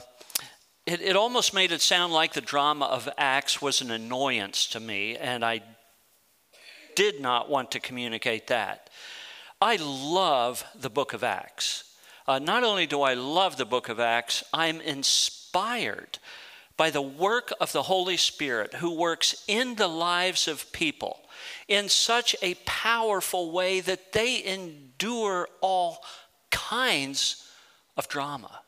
it, 0.85 1.01
it 1.01 1.15
almost 1.15 1.55
made 1.55 1.71
it 1.71 1.81
sound 1.81 2.13
like 2.13 2.33
the 2.33 2.41
drama 2.41 2.85
of 2.85 3.09
Acts 3.17 3.63
was 3.63 3.81
an 3.81 3.89
annoyance 3.89 4.67
to 4.67 4.79
me, 4.79 5.17
and 5.17 5.43
I 5.43 5.63
did 6.95 7.21
not 7.21 7.49
want 7.49 7.71
to 7.71 7.79
communicate 7.79 8.47
that. 8.47 8.89
I 9.61 9.77
love 9.77 10.63
the 10.79 10.89
book 10.89 11.13
of 11.13 11.23
Acts. 11.23 11.95
Uh, 12.27 12.39
not 12.39 12.63
only 12.63 12.87
do 12.87 13.01
I 13.01 13.13
love 13.13 13.57
the 13.57 13.65
book 13.65 13.89
of 13.89 13.99
Acts, 13.99 14.43
I'm 14.53 14.81
inspired 14.81 16.19
by 16.77 16.89
the 16.89 17.01
work 17.01 17.53
of 17.61 17.71
the 17.71 17.83
Holy 17.83 18.17
Spirit 18.17 18.75
who 18.75 18.91
works 18.91 19.43
in 19.47 19.75
the 19.75 19.87
lives 19.87 20.47
of 20.47 20.71
people 20.71 21.21
in 21.67 21.87
such 21.87 22.35
a 22.41 22.55
powerful 22.65 23.51
way 23.51 23.79
that 23.79 24.11
they 24.11 24.43
endure 24.43 25.47
all 25.61 26.03
kinds 26.51 27.49
of 27.95 28.07
drama. 28.07 28.61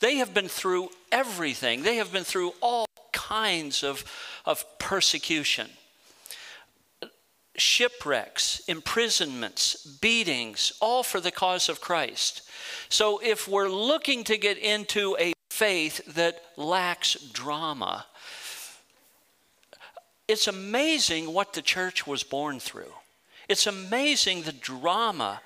They 0.00 0.16
have 0.16 0.34
been 0.34 0.48
through 0.48 0.90
everything, 1.10 1.82
they 1.82 1.96
have 1.96 2.12
been 2.12 2.24
through 2.24 2.52
all 2.60 2.86
kinds 3.12 3.82
of, 3.82 4.04
of 4.44 4.64
persecution 4.78 5.70
shipwrecks, 7.56 8.60
imprisonments, 8.66 9.84
beatings, 9.84 10.72
all 10.80 11.02
for 11.02 11.20
the 11.20 11.30
cause 11.30 11.68
of 11.68 11.80
Christ. 11.80 12.42
So 12.88 13.20
if 13.22 13.46
we're 13.46 13.68
looking 13.68 14.24
to 14.24 14.36
get 14.36 14.58
into 14.58 15.16
a 15.20 15.32
faith 15.50 16.14
that 16.14 16.42
lacks 16.56 17.14
drama, 17.14 18.06
it's 20.26 20.48
amazing 20.48 21.32
what 21.32 21.52
the 21.52 21.62
church 21.62 22.06
was 22.06 22.22
born 22.22 22.58
through. 22.58 22.92
It's 23.48 23.66
amazing 23.66 24.42
the 24.42 24.52
drama 24.52 25.40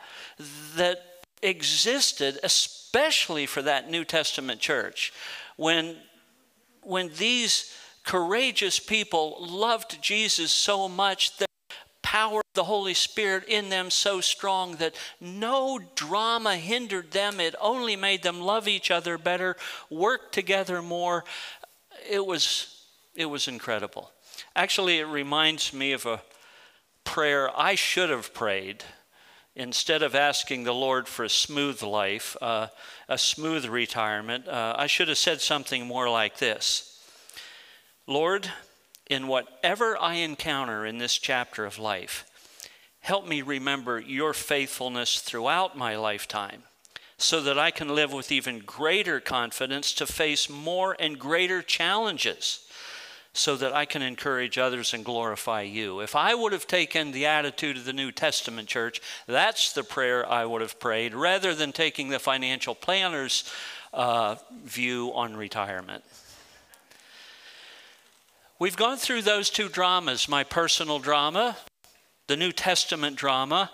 that 0.76 1.02
existed, 1.42 2.38
especially 2.42 3.46
for 3.46 3.60
that 3.62 3.90
New 3.90 4.04
Testament 4.04 4.60
church, 4.60 5.12
when, 5.56 5.96
when 6.82 7.10
these 7.18 7.74
courageous 8.04 8.78
people 8.78 9.36
loved 9.40 10.00
Jesus 10.00 10.52
so 10.52 10.88
much 10.88 11.36
that 11.38 11.47
power 12.08 12.38
of 12.40 12.54
the 12.54 12.64
Holy 12.64 12.94
Spirit 12.94 13.44
in 13.48 13.68
them 13.68 13.90
so 13.90 14.22
strong 14.22 14.76
that 14.76 14.94
no 15.20 15.78
drama 15.94 16.56
hindered 16.56 17.10
them. 17.10 17.38
It 17.38 17.54
only 17.60 17.96
made 17.96 18.22
them 18.22 18.40
love 18.40 18.66
each 18.66 18.90
other 18.90 19.18
better, 19.18 19.56
work 19.90 20.32
together 20.32 20.80
more. 20.80 21.26
It 22.08 22.24
was, 22.24 22.82
it 23.14 23.26
was 23.26 23.46
incredible. 23.46 24.10
Actually, 24.56 25.00
it 25.00 25.04
reminds 25.04 25.74
me 25.74 25.92
of 25.92 26.06
a 26.06 26.22
prayer 27.04 27.50
I 27.54 27.74
should 27.74 28.08
have 28.08 28.32
prayed 28.32 28.84
instead 29.54 30.02
of 30.02 30.14
asking 30.14 30.64
the 30.64 30.72
Lord 30.72 31.08
for 31.08 31.24
a 31.24 31.28
smooth 31.28 31.82
life, 31.82 32.38
uh, 32.40 32.68
a 33.06 33.18
smooth 33.18 33.66
retirement. 33.66 34.48
Uh, 34.48 34.74
I 34.78 34.86
should 34.86 35.08
have 35.08 35.18
said 35.18 35.42
something 35.42 35.86
more 35.86 36.08
like 36.08 36.38
this 36.38 37.02
Lord, 38.06 38.50
in 39.08 39.26
whatever 39.26 39.96
I 39.98 40.14
encounter 40.14 40.84
in 40.84 40.98
this 40.98 41.16
chapter 41.16 41.64
of 41.64 41.78
life, 41.78 42.24
help 43.00 43.26
me 43.26 43.42
remember 43.42 43.98
your 43.98 44.34
faithfulness 44.34 45.20
throughout 45.20 45.76
my 45.76 45.96
lifetime 45.96 46.62
so 47.16 47.40
that 47.40 47.58
I 47.58 47.70
can 47.70 47.94
live 47.94 48.12
with 48.12 48.30
even 48.30 48.60
greater 48.60 49.18
confidence 49.18 49.92
to 49.94 50.06
face 50.06 50.48
more 50.48 50.96
and 51.00 51.18
greater 51.18 51.62
challenges 51.62 52.68
so 53.32 53.56
that 53.56 53.72
I 53.72 53.84
can 53.84 54.02
encourage 54.02 54.58
others 54.58 54.94
and 54.94 55.04
glorify 55.04 55.62
you. 55.62 56.00
If 56.00 56.16
I 56.16 56.34
would 56.34 56.52
have 56.52 56.66
taken 56.66 57.12
the 57.12 57.26
attitude 57.26 57.76
of 57.76 57.84
the 57.84 57.92
New 57.92 58.10
Testament 58.10 58.68
church, 58.68 59.00
that's 59.26 59.72
the 59.72 59.84
prayer 59.84 60.28
I 60.28 60.44
would 60.44 60.60
have 60.60 60.80
prayed 60.80 61.14
rather 61.14 61.54
than 61.54 61.72
taking 61.72 62.08
the 62.08 62.18
financial 62.18 62.74
planner's 62.74 63.50
uh, 63.92 64.36
view 64.64 65.12
on 65.14 65.36
retirement. 65.36 66.04
We've 68.60 68.76
gone 68.76 68.96
through 68.96 69.22
those 69.22 69.50
two 69.50 69.68
dramas 69.68 70.28
my 70.28 70.42
personal 70.42 70.98
drama, 70.98 71.56
the 72.26 72.36
New 72.36 72.50
Testament 72.50 73.14
drama, 73.14 73.70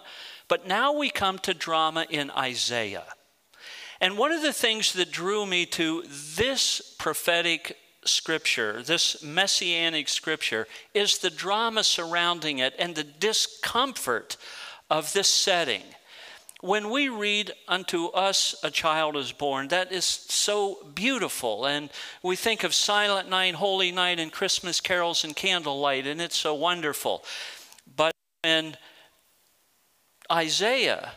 but 0.46 0.66
now 0.66 0.92
we 0.92 1.08
come 1.08 1.38
to 1.38 1.54
drama 1.54 2.06
in 2.10 2.30
Isaiah. 2.30 3.06
And 3.98 4.18
one 4.18 4.30
of 4.30 4.42
the 4.42 4.52
things 4.52 4.92
that 4.92 5.10
drew 5.10 5.46
me 5.46 5.64
to 5.66 6.04
this 6.36 6.94
prophetic 6.98 7.78
scripture, 8.04 8.82
this 8.82 9.22
messianic 9.22 10.06
scripture, 10.06 10.66
is 10.92 11.16
the 11.16 11.30
drama 11.30 11.82
surrounding 11.82 12.58
it 12.58 12.74
and 12.78 12.94
the 12.94 13.04
discomfort 13.04 14.36
of 14.90 15.14
this 15.14 15.28
setting 15.28 15.84
when 16.64 16.88
we 16.88 17.10
read, 17.10 17.52
Unto 17.68 18.06
us 18.06 18.54
a 18.62 18.70
child 18.70 19.16
is 19.18 19.32
born, 19.32 19.68
that 19.68 19.92
is 19.92 20.06
so 20.06 20.78
beautiful. 20.94 21.66
And 21.66 21.90
we 22.22 22.36
think 22.36 22.64
of 22.64 22.74
Silent 22.74 23.28
Night, 23.28 23.54
Holy 23.54 23.92
Night, 23.92 24.18
and 24.18 24.32
Christmas 24.32 24.80
carols 24.80 25.24
and 25.24 25.36
candlelight, 25.36 26.06
and 26.06 26.22
it's 26.22 26.38
so 26.38 26.54
wonderful. 26.54 27.22
But 27.96 28.12
when 28.42 28.78
Isaiah 30.32 31.12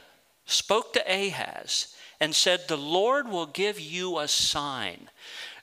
spoke 0.46 0.92
to 0.94 1.04
Ahaz 1.08 1.96
and 2.20 2.36
said, 2.36 2.68
The 2.68 2.78
Lord 2.78 3.30
will 3.30 3.46
give 3.46 3.80
you 3.80 4.20
a 4.20 4.28
sign, 4.28 5.10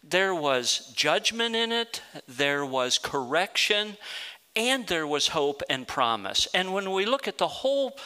there 0.02 0.34
was 0.34 0.92
judgment 0.96 1.54
in 1.54 1.72
it, 1.72 2.00
there 2.26 2.64
was 2.64 2.96
correction, 2.96 3.98
and 4.56 4.86
there 4.86 5.06
was 5.06 5.28
hope 5.28 5.62
and 5.68 5.86
promise. 5.86 6.48
And 6.54 6.72
when 6.72 6.90
we 6.92 7.06
look 7.06 7.26
at 7.26 7.38
the 7.38 7.48
whole 7.48 7.98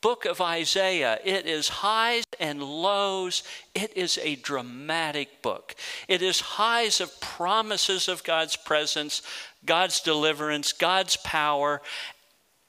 book 0.00 0.24
of 0.24 0.40
Isaiah, 0.40 1.18
it 1.24 1.46
is 1.46 1.68
highs 1.68 2.24
and 2.38 2.62
lows. 2.62 3.42
It 3.74 3.96
is 3.96 4.18
a 4.22 4.36
dramatic 4.36 5.42
book. 5.42 5.74
It 6.08 6.22
is 6.22 6.40
highs 6.40 7.00
of 7.00 7.20
promises 7.20 8.08
of 8.08 8.24
God's 8.24 8.56
presence, 8.56 9.22
God's 9.64 10.00
deliverance, 10.00 10.72
God's 10.72 11.16
power, 11.16 11.82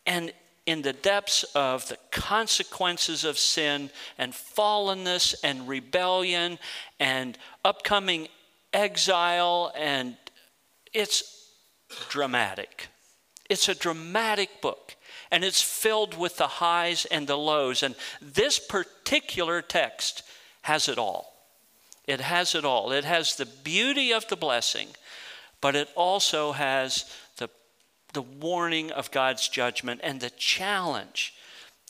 and 0.05 0.33
in 0.65 0.81
the 0.81 0.93
depths 0.93 1.43
of 1.55 1.87
the 1.89 1.97
consequences 2.11 3.23
of 3.23 3.37
sin 3.37 3.89
and 4.17 4.33
fallenness 4.33 5.35
and 5.43 5.67
rebellion 5.67 6.57
and 6.99 7.37
upcoming 7.63 8.27
exile, 8.73 9.71
and 9.77 10.17
it's 10.93 11.51
dramatic. 12.09 12.87
It's 13.49 13.69
a 13.69 13.75
dramatic 13.75 14.61
book, 14.61 14.95
and 15.31 15.43
it's 15.43 15.61
filled 15.61 16.17
with 16.17 16.37
the 16.37 16.47
highs 16.47 17.05
and 17.05 17.27
the 17.27 17.37
lows. 17.37 17.83
And 17.83 17.95
this 18.21 18.59
particular 18.59 19.61
text 19.61 20.23
has 20.63 20.87
it 20.87 20.97
all. 20.97 21.33
It 22.07 22.21
has 22.21 22.55
it 22.55 22.65
all. 22.65 22.91
It 22.91 23.05
has 23.05 23.35
the 23.35 23.45
beauty 23.45 24.11
of 24.11 24.27
the 24.27 24.35
blessing, 24.35 24.89
but 25.61 25.75
it 25.75 25.89
also 25.95 26.51
has 26.51 27.05
the, 27.37 27.49
the 28.13 28.21
warning 28.21 28.91
of 28.91 29.11
God's 29.11 29.47
judgment 29.47 30.01
and 30.03 30.21
the 30.21 30.29
challenge 30.31 31.33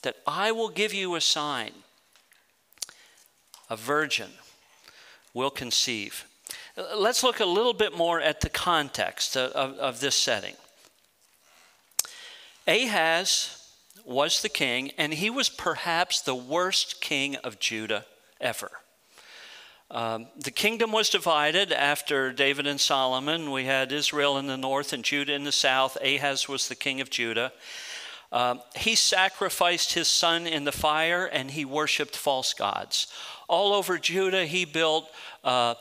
that 0.04 0.18
I 0.26 0.52
will 0.52 0.70
give 0.70 0.94
you 0.94 1.16
a 1.16 1.22
sign. 1.22 1.72
A 3.70 3.76
virgin 3.76 4.30
will 5.34 5.50
conceive. 5.50 6.26
Let's 6.78 7.24
look 7.24 7.40
a 7.40 7.46
little 7.46 7.74
bit 7.74 7.96
more 7.96 8.22
at 8.22 8.42
the 8.42 8.50
context 8.50 9.36
of, 9.36 9.52
of, 9.52 9.78
of 9.78 10.00
this 10.00 10.16
setting. 10.16 10.56
Ahaz 12.68 13.62
was 14.06 14.42
the 14.42 14.50
king, 14.50 14.92
and 14.98 15.14
he 15.14 15.30
was 15.30 15.50
perhaps 15.50 16.22
the 16.22 16.36
worst 16.36 17.02
king 17.02 17.36
of 17.38 17.60
Judah 17.60 18.06
ever. 18.40 18.72
Um, 19.92 20.28
the 20.38 20.52
kingdom 20.52 20.92
was 20.92 21.10
divided 21.10 21.72
after 21.72 22.32
David 22.32 22.66
and 22.66 22.80
Solomon. 22.80 23.52
We 23.52 23.66
had 23.66 23.92
Israel 23.92 24.38
in 24.38 24.48
the 24.48 24.58
north 24.58 24.94
and 24.94 25.04
Judah 25.04 25.34
in 25.34 25.44
the 25.44 25.52
south. 25.52 25.98
Ahaz 26.02 26.50
was 26.50 26.68
the 26.68 26.76
king 26.76 27.02
of 27.02 27.10
Judah. 27.10 27.54
Um, 28.32 28.62
he 28.76 28.96
sacrificed 28.96 29.94
his 29.94 30.08
son 30.08 30.48
in 30.48 30.64
the 30.64 30.72
fire 30.72 31.26
and 31.26 31.52
he 31.52 31.64
worshiped 31.66 32.18
false 32.18 32.54
gods. 32.54 33.08
All 33.48 33.74
over 33.74 34.00
Judah, 34.00 34.46
he 34.46 34.66
built 34.66 35.10
uh, 35.44 35.76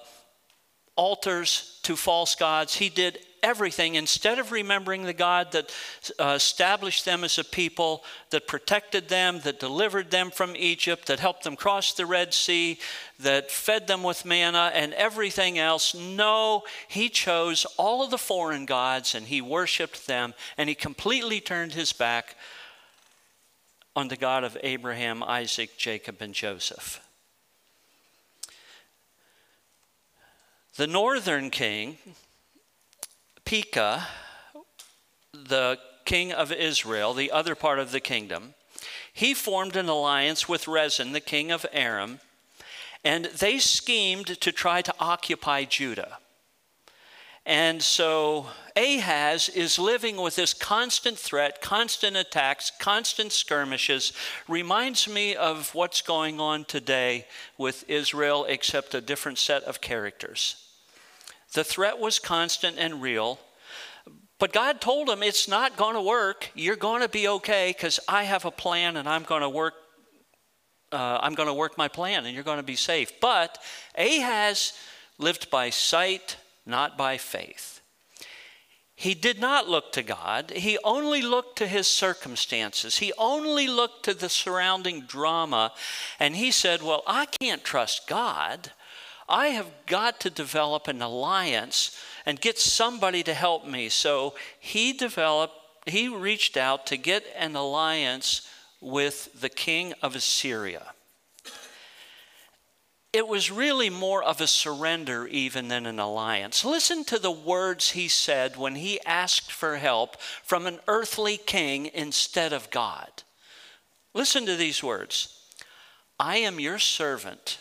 altars 0.94 1.80
to 1.84 1.96
false 1.96 2.34
gods. 2.34 2.74
He 2.74 2.90
did 2.90 3.18
everything, 3.44 3.94
instead 3.94 4.38
of 4.38 4.50
remembering 4.50 5.02
the 5.02 5.12
God 5.12 5.52
that 5.52 5.72
uh, 6.18 6.32
established 6.34 7.04
them 7.04 7.22
as 7.22 7.38
a 7.38 7.44
people, 7.44 8.02
that 8.30 8.48
protected 8.48 9.08
them, 9.08 9.40
that 9.44 9.60
delivered 9.60 10.10
them 10.10 10.30
from 10.30 10.56
Egypt, 10.56 11.06
that 11.06 11.20
helped 11.20 11.44
them 11.44 11.54
cross 11.54 11.92
the 11.92 12.06
Red 12.06 12.32
Sea, 12.32 12.78
that 13.20 13.50
fed 13.50 13.86
them 13.86 14.02
with 14.02 14.24
manna 14.24 14.72
and 14.74 14.94
everything 14.94 15.58
else, 15.58 15.94
no, 15.94 16.62
he 16.88 17.08
chose 17.08 17.66
all 17.76 18.02
of 18.02 18.10
the 18.10 18.18
foreign 18.18 18.64
gods 18.64 19.14
and 19.14 19.26
he 19.26 19.40
worshiped 19.40 20.06
them, 20.06 20.32
and 20.56 20.68
he 20.68 20.74
completely 20.74 21.40
turned 21.40 21.74
his 21.74 21.92
back 21.92 22.36
on 23.94 24.08
the 24.08 24.16
God 24.16 24.42
of 24.42 24.56
Abraham, 24.62 25.22
Isaac, 25.22 25.76
Jacob, 25.76 26.16
and 26.20 26.34
Joseph. 26.34 27.00
The 30.76 30.86
northern 30.88 31.50
king, 31.50 31.98
Pekah, 33.54 34.08
the 35.32 35.78
king 36.04 36.32
of 36.32 36.50
Israel, 36.50 37.14
the 37.14 37.30
other 37.30 37.54
part 37.54 37.78
of 37.78 37.92
the 37.92 38.00
kingdom, 38.00 38.54
he 39.12 39.32
formed 39.32 39.76
an 39.76 39.88
alliance 39.88 40.48
with 40.48 40.66
Rezin, 40.66 41.12
the 41.12 41.20
king 41.20 41.52
of 41.52 41.64
Aram, 41.72 42.18
and 43.04 43.26
they 43.26 43.60
schemed 43.60 44.26
to 44.40 44.50
try 44.50 44.82
to 44.82 44.92
occupy 44.98 45.62
Judah. 45.62 46.18
And 47.46 47.80
so 47.80 48.46
Ahaz 48.74 49.48
is 49.48 49.78
living 49.78 50.16
with 50.16 50.34
this 50.34 50.52
constant 50.52 51.16
threat, 51.16 51.60
constant 51.60 52.16
attacks, 52.16 52.72
constant 52.80 53.30
skirmishes. 53.30 54.12
Reminds 54.48 55.06
me 55.06 55.36
of 55.36 55.72
what's 55.76 56.02
going 56.02 56.40
on 56.40 56.64
today 56.64 57.28
with 57.56 57.88
Israel, 57.88 58.46
except 58.48 58.96
a 58.96 59.00
different 59.00 59.38
set 59.38 59.62
of 59.62 59.80
characters. 59.80 60.56
The 61.52 61.62
threat 61.62 62.00
was 62.00 62.18
constant 62.18 62.78
and 62.80 63.00
real. 63.00 63.38
But 64.38 64.52
God 64.52 64.80
told 64.80 65.08
him 65.08 65.22
it's 65.22 65.48
not 65.48 65.76
going 65.76 65.94
to 65.94 66.02
work. 66.02 66.50
You're 66.54 66.76
going 66.76 67.02
to 67.02 67.08
be 67.08 67.28
okay 67.28 67.72
because 67.76 68.00
I 68.08 68.24
have 68.24 68.44
a 68.44 68.50
plan 68.50 68.96
and 68.96 69.08
I'm 69.08 69.22
going 69.22 69.42
to 69.42 69.48
work. 69.48 69.74
Uh, 70.90 71.18
I'm 71.22 71.34
going 71.34 71.48
to 71.48 71.54
work 71.54 71.78
my 71.78 71.88
plan 71.88 72.24
and 72.24 72.34
you're 72.34 72.44
going 72.44 72.58
to 72.58 72.62
be 72.62 72.76
safe. 72.76 73.12
But 73.20 73.58
Ahaz 73.96 74.72
lived 75.18 75.50
by 75.50 75.70
sight, 75.70 76.36
not 76.66 76.98
by 76.98 77.16
faith. 77.16 77.80
He 78.96 79.14
did 79.14 79.40
not 79.40 79.68
look 79.68 79.92
to 79.92 80.02
God. 80.02 80.52
He 80.52 80.78
only 80.84 81.20
looked 81.20 81.58
to 81.58 81.66
his 81.66 81.88
circumstances. 81.88 82.98
He 82.98 83.12
only 83.18 83.66
looked 83.66 84.04
to 84.04 84.14
the 84.14 84.28
surrounding 84.28 85.02
drama. 85.02 85.72
And 86.20 86.36
he 86.36 86.52
said, 86.52 86.80
Well, 86.80 87.02
I 87.06 87.26
can't 87.26 87.64
trust 87.64 88.06
God. 88.06 88.70
I 89.28 89.48
have 89.48 89.70
got 89.86 90.20
to 90.20 90.30
develop 90.30 90.86
an 90.86 91.02
alliance 91.02 91.98
and 92.26 92.40
get 92.40 92.58
somebody 92.58 93.22
to 93.22 93.34
help 93.34 93.66
me. 93.66 93.88
So 93.88 94.34
he 94.58 94.92
developed, 94.92 95.54
he 95.86 96.08
reached 96.08 96.56
out 96.56 96.86
to 96.86 96.96
get 96.96 97.24
an 97.36 97.56
alliance 97.56 98.48
with 98.80 99.40
the 99.40 99.48
king 99.48 99.94
of 100.02 100.14
Assyria. 100.14 100.92
It 103.12 103.28
was 103.28 103.48
really 103.50 103.90
more 103.90 104.24
of 104.24 104.40
a 104.40 104.46
surrender 104.48 105.26
even 105.28 105.68
than 105.68 105.86
an 105.86 106.00
alliance. 106.00 106.64
Listen 106.64 107.04
to 107.04 107.18
the 107.18 107.30
words 107.30 107.90
he 107.90 108.08
said 108.08 108.56
when 108.56 108.74
he 108.74 109.00
asked 109.06 109.52
for 109.52 109.76
help 109.76 110.20
from 110.42 110.66
an 110.66 110.80
earthly 110.88 111.36
king 111.36 111.90
instead 111.94 112.52
of 112.52 112.70
God. 112.70 113.22
Listen 114.14 114.46
to 114.46 114.56
these 114.56 114.82
words 114.82 115.38
I 116.18 116.38
am 116.38 116.58
your 116.58 116.80
servant 116.80 117.58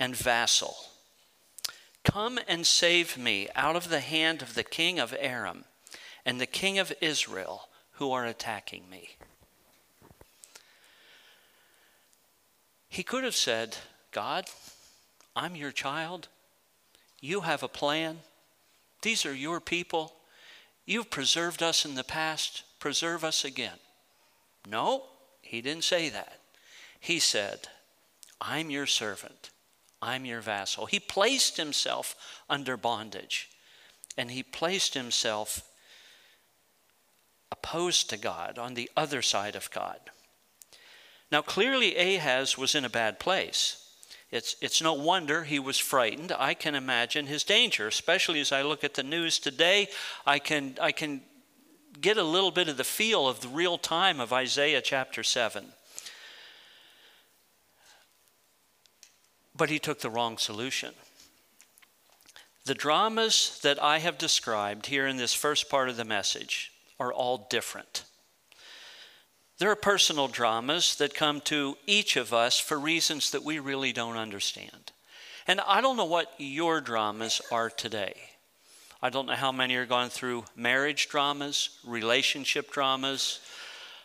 and 0.00 0.16
vassal. 0.16 0.76
Come 2.08 2.38
and 2.48 2.66
save 2.66 3.18
me 3.18 3.48
out 3.54 3.76
of 3.76 3.90
the 3.90 4.00
hand 4.00 4.40
of 4.40 4.54
the 4.54 4.64
king 4.64 4.98
of 4.98 5.14
Aram 5.20 5.66
and 6.24 6.40
the 6.40 6.46
king 6.46 6.78
of 6.78 6.90
Israel 7.02 7.68
who 7.92 8.12
are 8.12 8.24
attacking 8.24 8.88
me. 8.88 9.10
He 12.88 13.02
could 13.02 13.24
have 13.24 13.36
said, 13.36 13.76
God, 14.10 14.46
I'm 15.36 15.54
your 15.54 15.70
child. 15.70 16.28
You 17.20 17.42
have 17.42 17.62
a 17.62 17.68
plan. 17.68 18.20
These 19.02 19.26
are 19.26 19.34
your 19.34 19.60
people. 19.60 20.14
You've 20.86 21.10
preserved 21.10 21.62
us 21.62 21.84
in 21.84 21.94
the 21.94 22.04
past. 22.04 22.62
Preserve 22.80 23.22
us 23.22 23.44
again. 23.44 23.80
No, 24.66 25.02
he 25.42 25.60
didn't 25.60 25.84
say 25.84 26.08
that. 26.08 26.40
He 26.98 27.18
said, 27.18 27.68
I'm 28.40 28.70
your 28.70 28.86
servant. 28.86 29.50
I'm 30.00 30.24
your 30.24 30.40
vassal. 30.40 30.86
He 30.86 31.00
placed 31.00 31.56
himself 31.56 32.14
under 32.48 32.76
bondage 32.76 33.48
and 34.16 34.30
he 34.30 34.42
placed 34.42 34.94
himself 34.94 35.68
opposed 37.50 38.10
to 38.10 38.16
God, 38.16 38.58
on 38.58 38.74
the 38.74 38.90
other 38.96 39.22
side 39.22 39.56
of 39.56 39.70
God. 39.70 39.98
Now, 41.30 41.42
clearly, 41.42 41.96
Ahaz 41.96 42.56
was 42.56 42.74
in 42.74 42.84
a 42.84 42.90
bad 42.90 43.18
place. 43.18 43.84
It's, 44.30 44.56
it's 44.60 44.82
no 44.82 44.92
wonder 44.92 45.44
he 45.44 45.58
was 45.58 45.78
frightened. 45.78 46.32
I 46.32 46.54
can 46.54 46.74
imagine 46.74 47.26
his 47.26 47.44
danger, 47.44 47.86
especially 47.86 48.40
as 48.40 48.52
I 48.52 48.62
look 48.62 48.84
at 48.84 48.94
the 48.94 49.02
news 49.02 49.38
today. 49.38 49.88
I 50.26 50.38
can, 50.38 50.76
I 50.80 50.92
can 50.92 51.22
get 52.00 52.18
a 52.18 52.22
little 52.22 52.50
bit 52.50 52.68
of 52.68 52.76
the 52.76 52.84
feel 52.84 53.26
of 53.26 53.40
the 53.40 53.48
real 53.48 53.78
time 53.78 54.20
of 54.20 54.32
Isaiah 54.32 54.82
chapter 54.82 55.22
7. 55.22 55.72
But 59.58 59.68
he 59.68 59.78
took 59.78 60.00
the 60.00 60.08
wrong 60.08 60.38
solution. 60.38 60.94
The 62.64 62.74
dramas 62.74 63.58
that 63.62 63.82
I 63.82 63.98
have 63.98 64.16
described 64.16 64.86
here 64.86 65.06
in 65.06 65.16
this 65.16 65.34
first 65.34 65.68
part 65.68 65.88
of 65.88 65.96
the 65.96 66.04
message 66.04 66.72
are 67.00 67.12
all 67.12 67.46
different. 67.50 68.04
There 69.58 69.70
are 69.70 69.76
personal 69.76 70.28
dramas 70.28 70.94
that 70.96 71.14
come 71.14 71.40
to 71.42 71.76
each 71.86 72.16
of 72.16 72.32
us 72.32 72.60
for 72.60 72.78
reasons 72.78 73.32
that 73.32 73.42
we 73.42 73.58
really 73.58 73.92
don't 73.92 74.16
understand. 74.16 74.92
And 75.48 75.60
I 75.62 75.80
don't 75.80 75.96
know 75.96 76.04
what 76.04 76.32
your 76.38 76.80
dramas 76.80 77.40
are 77.50 77.68
today. 77.68 78.14
I 79.02 79.10
don't 79.10 79.26
know 79.26 79.34
how 79.34 79.50
many 79.50 79.74
are 79.76 79.86
going 79.86 80.10
through 80.10 80.44
marriage 80.54 81.08
dramas, 81.08 81.78
relationship 81.84 82.70
dramas, 82.70 83.40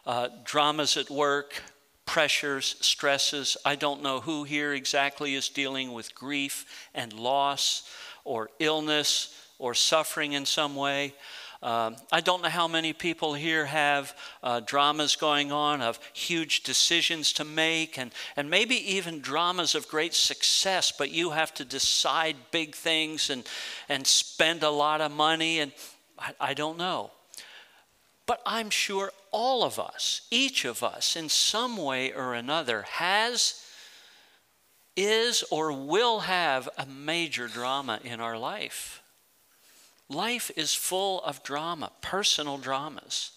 uh, 0.05 0.29
dramas 0.43 0.97
at 0.97 1.09
work, 1.09 1.61
pressures, 2.05 2.75
stresses. 2.81 3.57
I 3.65 3.75
don't 3.75 4.03
know 4.03 4.19
who 4.19 4.43
here 4.43 4.73
exactly 4.73 5.35
is 5.35 5.49
dealing 5.49 5.93
with 5.93 6.15
grief 6.15 6.65
and 6.93 7.13
loss 7.13 7.89
or 8.23 8.49
illness 8.59 9.35
or 9.59 9.73
suffering 9.73 10.33
in 10.33 10.45
some 10.45 10.75
way. 10.75 11.13
Um, 11.63 11.95
I 12.11 12.19
don't 12.19 12.43
know 12.43 12.49
how 12.49 12.67
many 12.67 12.91
people 12.91 13.33
here 13.33 13.65
have 13.65 14.17
uh, 14.43 14.59
dramas 14.59 15.15
going 15.15 15.53
on 15.53 15.81
of 15.81 15.97
huge 16.11 16.63
decisions 16.63 17.31
to 17.33 17.45
make 17.45 17.97
and, 17.97 18.11
and 18.35 18.49
maybe 18.49 18.75
even 18.95 19.21
dramas 19.21 19.73
of 19.73 19.87
great 19.87 20.13
success, 20.13 20.91
but 20.91 21.11
you 21.11 21.29
have 21.29 21.53
to 21.53 21.63
decide 21.63 22.35
big 22.51 22.75
things 22.75 23.29
and, 23.29 23.47
and 23.87 24.05
spend 24.05 24.63
a 24.63 24.69
lot 24.69 24.99
of 24.99 25.13
money. 25.13 25.61
And 25.61 25.71
I, 26.19 26.33
I 26.41 26.53
don't 26.53 26.77
know. 26.77 27.11
But 28.25 28.41
I'm 28.45 28.69
sure 28.69 29.11
all 29.31 29.63
of 29.63 29.79
us, 29.79 30.21
each 30.31 30.65
of 30.65 30.81
us, 30.81 31.15
in 31.15 31.27
some 31.29 31.75
way 31.77 32.13
or 32.13 32.33
another, 32.33 32.83
has, 32.83 33.65
is, 34.95 35.43
or 35.51 35.73
will 35.73 36.21
have 36.21 36.69
a 36.77 36.85
major 36.85 37.47
drama 37.47 37.99
in 38.03 38.21
our 38.21 38.37
life. 38.37 39.01
Life 40.09 40.51
is 40.55 40.73
full 40.73 41.21
of 41.23 41.43
drama, 41.43 41.91
personal 42.01 42.57
dramas. 42.57 43.31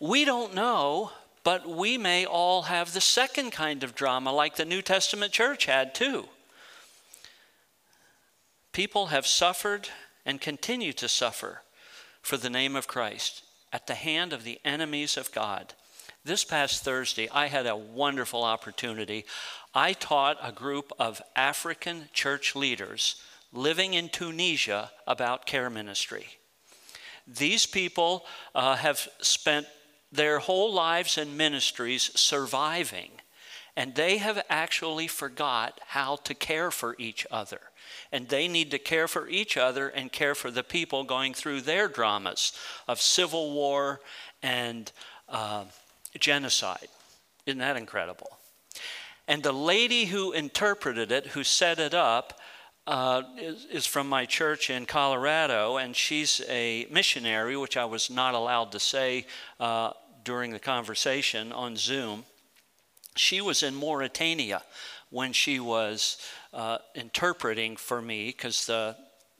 We 0.00 0.24
don't 0.24 0.54
know, 0.54 1.12
but 1.44 1.68
we 1.68 1.96
may 1.96 2.26
all 2.26 2.62
have 2.62 2.92
the 2.92 3.00
second 3.00 3.52
kind 3.52 3.82
of 3.82 3.94
drama, 3.94 4.32
like 4.32 4.56
the 4.56 4.64
New 4.64 4.82
Testament 4.82 5.32
church 5.32 5.66
had 5.66 5.94
too. 5.94 6.28
People 8.72 9.06
have 9.06 9.26
suffered 9.26 9.88
and 10.26 10.40
continue 10.40 10.92
to 10.94 11.08
suffer 11.08 11.62
for 12.24 12.38
the 12.38 12.50
name 12.50 12.74
of 12.74 12.88
Christ 12.88 13.44
at 13.70 13.86
the 13.86 13.94
hand 13.94 14.32
of 14.32 14.44
the 14.44 14.58
enemies 14.64 15.18
of 15.18 15.30
God. 15.30 15.74
This 16.24 16.42
past 16.42 16.82
Thursday, 16.82 17.28
I 17.28 17.48
had 17.48 17.66
a 17.66 17.76
wonderful 17.76 18.42
opportunity. 18.42 19.26
I 19.74 19.92
taught 19.92 20.38
a 20.42 20.50
group 20.50 20.90
of 20.98 21.20
African 21.36 22.08
church 22.14 22.56
leaders 22.56 23.22
living 23.52 23.92
in 23.92 24.08
Tunisia 24.08 24.90
about 25.06 25.44
care 25.44 25.68
ministry. 25.68 26.26
These 27.26 27.66
people 27.66 28.24
uh, 28.54 28.76
have 28.76 29.06
spent 29.20 29.66
their 30.10 30.38
whole 30.38 30.72
lives 30.72 31.18
in 31.18 31.36
ministries 31.36 32.10
surviving, 32.18 33.10
and 33.76 33.94
they 33.94 34.16
have 34.16 34.42
actually 34.48 35.08
forgot 35.08 35.78
how 35.88 36.16
to 36.24 36.34
care 36.34 36.70
for 36.70 36.96
each 36.98 37.26
other. 37.30 37.60
And 38.14 38.28
they 38.28 38.46
need 38.46 38.70
to 38.70 38.78
care 38.78 39.08
for 39.08 39.28
each 39.28 39.56
other 39.56 39.88
and 39.88 40.12
care 40.12 40.36
for 40.36 40.48
the 40.48 40.62
people 40.62 41.02
going 41.02 41.34
through 41.34 41.62
their 41.62 41.88
dramas 41.88 42.52
of 42.86 43.00
civil 43.00 43.52
war 43.52 44.00
and 44.40 44.92
uh, 45.28 45.64
genocide. 46.20 46.86
Isn't 47.44 47.58
that 47.58 47.76
incredible? 47.76 48.38
And 49.26 49.42
the 49.42 49.50
lady 49.50 50.04
who 50.04 50.30
interpreted 50.30 51.10
it, 51.10 51.26
who 51.26 51.42
set 51.42 51.80
it 51.80 51.92
up, 51.92 52.38
uh, 52.86 53.22
is, 53.36 53.64
is, 53.64 53.84
from 53.84 54.08
my 54.08 54.26
church 54.26 54.70
in 54.70 54.86
Colorado, 54.86 55.78
and 55.78 55.96
she's 55.96 56.40
a 56.48 56.86
missionary, 56.92 57.56
which 57.56 57.76
I 57.76 57.84
was 57.84 58.10
not 58.10 58.34
allowed 58.34 58.70
to 58.72 58.78
say 58.78 59.26
uh, 59.58 59.90
during 60.22 60.52
the 60.52 60.60
conversation 60.60 61.50
on 61.50 61.74
Zoom. 61.76 62.24
She 63.16 63.40
was 63.40 63.64
in 63.64 63.74
Mauritania 63.74 64.62
when 65.14 65.32
she 65.32 65.60
was 65.60 66.18
uh, 66.52 66.76
interpreting 66.96 67.76
for 67.76 68.02
me 68.02 68.26
because 68.26 68.68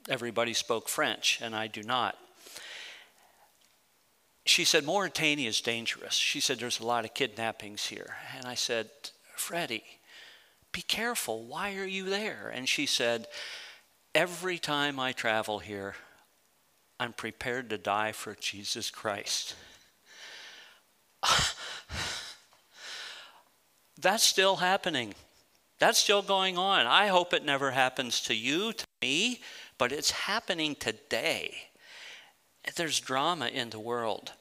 everybody 0.08 0.54
spoke 0.54 0.88
French 0.88 1.40
and 1.42 1.52
I 1.52 1.66
do 1.66 1.82
not. 1.82 2.16
She 4.46 4.64
said, 4.64 4.84
Mauritania 4.84 5.48
is 5.48 5.60
dangerous. 5.60 6.14
She 6.14 6.38
said, 6.38 6.60
There's 6.60 6.78
a 6.78 6.86
lot 6.86 7.04
of 7.04 7.12
kidnappings 7.12 7.86
here. 7.86 8.14
And 8.36 8.46
I 8.46 8.54
said, 8.54 8.88
Freddie, 9.34 9.82
be 10.70 10.82
careful. 10.82 11.42
Why 11.42 11.74
are 11.74 11.86
you 11.86 12.04
there? 12.04 12.52
And 12.54 12.68
she 12.68 12.86
said, 12.86 13.26
Every 14.14 14.58
time 14.58 15.00
I 15.00 15.10
travel 15.10 15.58
here, 15.58 15.96
I'm 17.00 17.14
prepared 17.14 17.68
to 17.70 17.78
die 17.78 18.12
for 18.12 18.36
Jesus 18.36 18.92
Christ. 18.92 19.56
That's 24.00 24.22
still 24.22 24.56
happening. 24.56 25.14
That's 25.84 25.98
still 25.98 26.22
going 26.22 26.56
on. 26.56 26.86
I 26.86 27.08
hope 27.08 27.34
it 27.34 27.44
never 27.44 27.72
happens 27.72 28.22
to 28.22 28.34
you, 28.34 28.72
to 28.72 28.86
me, 29.02 29.42
but 29.76 29.92
it's 29.92 30.12
happening 30.12 30.76
today. 30.76 31.54
There's 32.74 32.98
drama 33.00 33.48
in 33.48 33.68
the 33.68 33.78
world. 33.78 34.32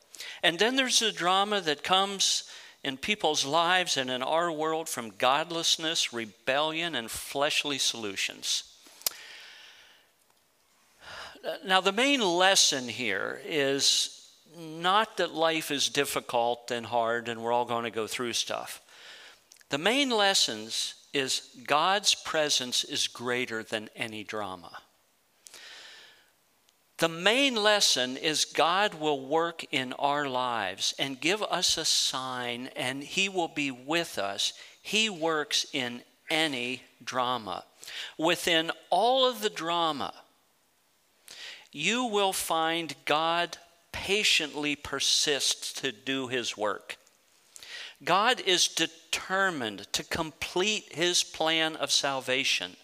And 0.42 0.58
then 0.58 0.78
there's 0.78 1.00
the 1.00 1.12
drama 1.12 1.60
that 1.60 1.84
comes 1.84 2.46
in 2.82 2.96
people's 2.96 3.44
lives 3.44 3.98
and 3.98 4.10
in 4.10 4.24
our 4.24 4.54
world 4.54 4.88
from 4.88 5.10
godlessness, 5.18 6.14
rebellion, 6.14 6.96
and 6.96 7.12
fleshly 7.12 7.78
solutions. 7.78 8.64
Now, 11.66 11.82
the 11.82 11.92
main 11.92 12.22
lesson 12.22 12.88
here 12.88 13.42
is 13.46 14.30
not 14.58 15.18
that 15.18 15.34
life 15.34 15.72
is 15.72 15.90
difficult 15.90 16.72
and 16.72 16.86
hard 16.86 17.28
and 17.28 17.44
we're 17.44 17.52
all 17.52 17.66
going 17.66 17.84
to 17.84 17.92
go 17.92 18.08
through 18.08 18.32
stuff. 18.32 18.82
The 19.72 19.78
main 19.78 20.10
lessons 20.10 20.94
is 21.14 21.50
God's 21.66 22.16
presence 22.16 22.84
is 22.84 23.08
greater 23.08 23.64
than 23.64 23.90
any 23.96 24.24
drama. 24.24 24.72
The 26.98 27.10
main 27.10 27.56
lesson 27.56 28.18
is 28.18 28.46
God 28.46 28.94
will 28.94 29.28
work 29.28 29.66
in 29.72 29.94
our 29.94 30.28
lives 30.28 30.94
and 30.98 31.20
give 31.20 31.42
us 31.44 31.78
a 31.78 31.86
sign, 31.86 32.70
and 32.76 33.04
He 33.04 33.28
will 33.30 33.48
be 33.48 33.72
with 33.72 34.18
us. 34.18 34.54
He 34.82 35.10
works 35.10 35.66
in 35.74 36.02
any 36.30 36.84
drama. 37.04 37.66
Within 38.18 38.72
all 38.90 39.28
of 39.28 39.42
the 39.42 39.50
drama, 39.50 40.14
you 41.72 42.06
will 42.06 42.34
find 42.34 42.96
God 43.06 43.58
patiently 43.92 44.76
persists 44.76 45.74
to 45.82 45.92
do 45.92 46.28
His 46.28 46.56
work. 46.56 46.98
God 48.04 48.42
is 48.42 48.68
determined 48.68 49.88
to 49.94 50.04
complete 50.04 50.94
His 50.94 51.24
plan 51.24 51.76
of 51.76 51.92
salvation 51.92 52.76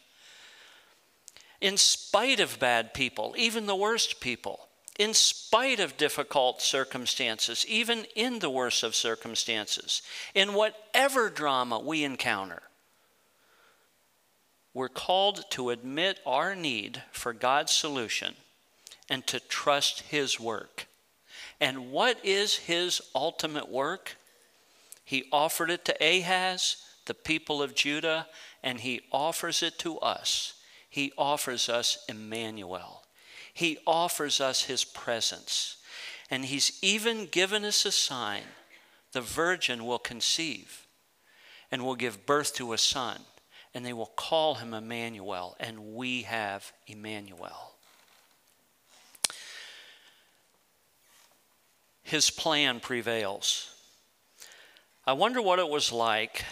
in 1.62 1.78
spite 1.78 2.40
of 2.40 2.60
bad 2.60 2.94
people, 2.94 3.36
even 3.38 3.66
the 3.66 3.76
worst 3.76 4.22
people, 4.22 4.68
in 4.98 5.14
spite 5.14 5.80
of 5.80 5.98
difficult 5.98 6.62
circumstances, 6.62 7.66
even 7.68 8.06
in 8.16 8.40
the 8.40 8.50
worst 8.50 8.84
of 8.84 8.96
circumstances, 8.96 10.02
in 10.34 10.54
whatever 10.54 11.30
drama 11.30 11.80
we 11.80 12.04
encounter, 12.04 12.62
we're 14.74 14.90
called 14.90 15.44
to 15.52 15.72
admit 15.72 16.20
our 16.26 16.56
need 16.56 17.04
for 17.12 17.34
God's 17.34 17.72
solution 17.72 18.36
and 19.10 19.26
to 19.28 19.40
trust 19.40 20.02
His 20.02 20.40
work. 20.40 20.88
And 21.60 21.92
what 21.92 22.24
is 22.24 22.56
His 22.56 23.02
ultimate 23.14 23.68
work? 23.68 24.16
He 25.10 25.26
offered 25.32 25.72
it 25.72 25.86
to 25.86 26.04
Ahaz, 26.04 26.78
the 27.06 27.14
people 27.14 27.62
of 27.62 27.76
Judah, 27.76 28.28
and 28.62 28.80
He 28.80 29.02
offers 29.12 29.64
it 29.64 29.80
to 29.80 29.98
us 30.00 30.54
he 30.90 31.14
offers 31.18 31.70
us 31.70 32.04
Emmanuel. 32.10 33.04
He 33.54 33.78
offers 33.86 34.42
us 34.42 34.64
his 34.64 34.84
presence. 34.84 35.78
And 36.32 36.46
he's 36.46 36.78
even 36.82 37.28
given 37.28 37.64
us 37.64 37.86
a 37.86 37.92
sign 37.92 38.44
the 39.12 39.22
virgin 39.22 39.86
will 39.86 40.00
conceive 40.00 40.86
and 41.72 41.84
will 41.84 41.96
give 41.96 42.26
birth 42.26 42.54
to 42.56 42.74
a 42.74 42.78
son, 42.78 43.22
and 43.74 43.86
they 43.86 43.94
will 43.94 44.12
call 44.16 44.56
him 44.56 44.74
Emmanuel, 44.74 45.56
and 45.60 45.96
we 45.96 46.24
have 46.24 46.72
Emmanuel. 46.88 47.74
His 52.04 52.30
plan 52.30 52.80
prevails. 52.80 53.74
I 55.10 55.14
wonder 55.14 55.42
what 55.42 55.58
it 55.58 55.68
was 55.68 55.92
like 55.92 56.46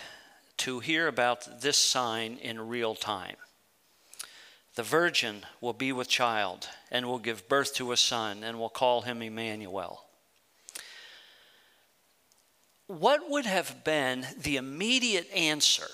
to 0.58 0.80
hear 0.80 1.08
about 1.08 1.62
this 1.62 1.78
sign 1.78 2.39
in 2.41 2.60
real 2.67 2.96
time. 2.96 3.36
The 4.74 4.82
virgin 4.82 5.46
will 5.62 5.74
be 5.74 5.91
with 5.91 6.10
child 6.10 6.67
and 6.89 7.06
will 7.06 7.20
give 7.20 7.48
birth 7.48 7.76
to 7.76 7.91
a 7.91 7.98
son 7.98 8.43
and 8.43 8.58
will 8.58 8.70
call 8.70 9.02
him 9.02 9.22
Emmanuel. 9.22 10.06
What 12.88 13.30
would 13.30 13.46
have 13.46 13.84
been 13.84 14.26
the 14.41 14.58
immediate 14.58 15.32
answer 15.36 15.91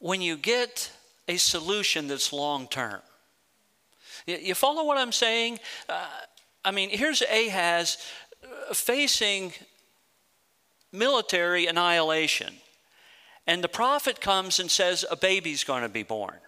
when 0.00 0.20
you 0.20 0.36
get 0.36 0.90
a 1.28 1.36
solution 1.36 2.08
that's 2.08 2.32
long 2.32 2.66
term? 2.66 3.02
You 4.26 4.56
follow 4.56 4.84
what 4.84 4.98
I'm 4.98 5.12
saying? 5.12 5.60
Uh, 5.88 6.08
I 6.64 6.72
mean, 6.72 6.90
here's 6.90 7.22
Ahaz 7.22 7.98
uh, 8.42 8.74
facing 8.74 9.52
military 10.94 11.66
annihilation, 11.66 12.54
and 13.46 13.62
the 13.62 13.68
prophet 13.68 14.20
comes 14.20 14.58
and 14.58 14.70
says, 14.70 15.04
A 15.10 15.16
baby's 15.16 15.64
going 15.64 15.82
to 15.82 15.88
be 15.88 16.02
born. 16.02 16.38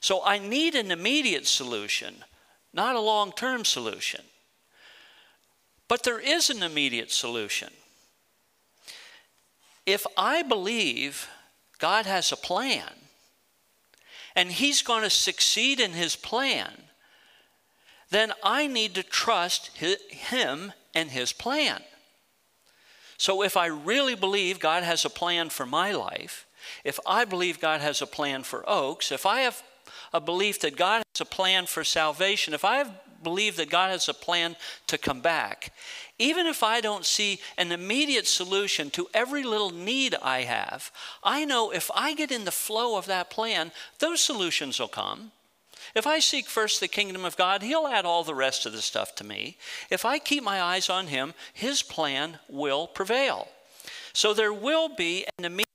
So 0.00 0.22
I 0.24 0.38
need 0.38 0.74
an 0.74 0.90
immediate 0.90 1.46
solution, 1.46 2.24
not 2.72 2.96
a 2.96 3.00
long 3.00 3.32
term 3.32 3.64
solution. 3.64 4.22
But 5.88 6.02
there 6.02 6.20
is 6.20 6.50
an 6.50 6.62
immediate 6.62 7.10
solution. 7.10 7.70
If 9.86 10.06
I 10.16 10.42
believe 10.42 11.28
God 11.78 12.04
has 12.04 12.30
a 12.30 12.36
plan 12.36 12.92
and 14.36 14.50
He's 14.50 14.82
going 14.82 15.02
to 15.02 15.10
succeed 15.10 15.80
in 15.80 15.92
His 15.92 16.14
plan, 16.14 16.72
then 18.10 18.32
I 18.42 18.66
need 18.66 18.94
to 18.94 19.02
trust 19.02 19.76
him 19.76 20.72
and 20.94 21.10
his 21.10 21.32
plan. 21.32 21.82
So 23.18 23.42
if 23.42 23.56
I 23.56 23.66
really 23.66 24.14
believe 24.14 24.60
God 24.60 24.84
has 24.84 25.04
a 25.04 25.10
plan 25.10 25.50
for 25.50 25.66
my 25.66 25.92
life, 25.92 26.46
if 26.84 26.98
I 27.06 27.24
believe 27.24 27.60
God 27.60 27.80
has 27.80 28.00
a 28.00 28.06
plan 28.06 28.44
for 28.44 28.64
Oaks, 28.68 29.12
if 29.12 29.26
I 29.26 29.40
have 29.40 29.62
a 30.12 30.20
belief 30.20 30.60
that 30.60 30.76
God 30.76 31.02
has 31.14 31.20
a 31.20 31.24
plan 31.24 31.66
for 31.66 31.84
salvation, 31.84 32.54
if 32.54 32.64
I 32.64 32.84
believe 33.22 33.56
that 33.56 33.70
God 33.70 33.90
has 33.90 34.08
a 34.08 34.14
plan 34.14 34.54
to 34.86 34.96
come 34.96 35.20
back, 35.20 35.72
even 36.20 36.46
if 36.46 36.62
I 36.62 36.80
don't 36.80 37.04
see 37.04 37.40
an 37.56 37.72
immediate 37.72 38.26
solution 38.26 38.90
to 38.90 39.08
every 39.12 39.42
little 39.42 39.70
need 39.70 40.14
I 40.22 40.42
have, 40.42 40.92
I 41.22 41.44
know 41.44 41.72
if 41.72 41.90
I 41.94 42.14
get 42.14 42.30
in 42.30 42.44
the 42.44 42.52
flow 42.52 42.96
of 42.96 43.06
that 43.06 43.30
plan, 43.30 43.72
those 43.98 44.20
solutions 44.20 44.78
will 44.78 44.88
come. 44.88 45.32
If 45.98 46.06
I 46.06 46.20
seek 46.20 46.46
first 46.46 46.78
the 46.78 46.86
kingdom 46.86 47.24
of 47.24 47.36
God, 47.36 47.60
He'll 47.60 47.88
add 47.88 48.04
all 48.04 48.22
the 48.22 48.32
rest 48.32 48.64
of 48.64 48.72
the 48.72 48.82
stuff 48.82 49.16
to 49.16 49.24
me. 49.24 49.58
If 49.90 50.04
I 50.04 50.20
keep 50.20 50.44
my 50.44 50.62
eyes 50.62 50.88
on 50.88 51.08
Him, 51.08 51.34
His 51.52 51.82
plan 51.82 52.38
will 52.48 52.86
prevail. 52.86 53.48
So 54.12 54.32
there 54.32 54.52
will 54.52 54.88
be 54.88 55.26
an 55.38 55.44
immediate 55.44 55.66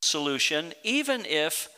solution, 0.00 0.74
even 0.84 1.26
if 1.26 1.68